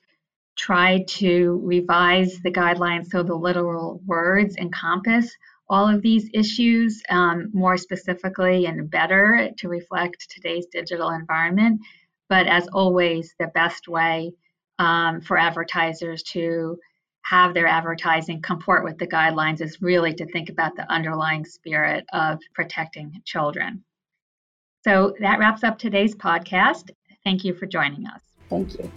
tried 0.56 1.08
to 1.08 1.60
revise 1.64 2.40
the 2.40 2.52
guidelines 2.52 3.08
so 3.10 3.22
the 3.22 3.34
literal 3.34 4.00
words 4.06 4.56
encompass 4.56 5.30
all 5.68 5.88
of 5.88 6.02
these 6.02 6.28
issues 6.34 7.02
um, 7.10 7.50
more 7.54 7.76
specifically 7.76 8.66
and 8.66 8.90
better 8.90 9.50
to 9.58 9.68
reflect 9.68 10.30
today's 10.30 10.66
digital 10.66 11.10
environment. 11.10 11.80
But 12.28 12.46
as 12.48 12.68
always, 12.68 13.34
the 13.38 13.48
best 13.48 13.88
way 13.88 14.32
um, 14.78 15.20
for 15.20 15.38
advertisers 15.38 16.22
to 16.22 16.78
have 17.24 17.54
their 17.54 17.66
advertising 17.66 18.42
comport 18.42 18.84
with 18.84 18.98
the 18.98 19.06
guidelines 19.06 19.60
is 19.60 19.80
really 19.80 20.12
to 20.12 20.26
think 20.26 20.48
about 20.48 20.74
the 20.76 20.90
underlying 20.92 21.44
spirit 21.44 22.04
of 22.12 22.40
protecting 22.54 23.22
children. 23.24 23.82
So 24.84 25.14
that 25.20 25.38
wraps 25.38 25.62
up 25.62 25.78
today's 25.78 26.14
podcast. 26.14 26.90
Thank 27.22 27.44
you 27.44 27.54
for 27.54 27.66
joining 27.66 28.06
us. 28.06 28.22
Thank 28.50 28.74
you. 28.74 28.90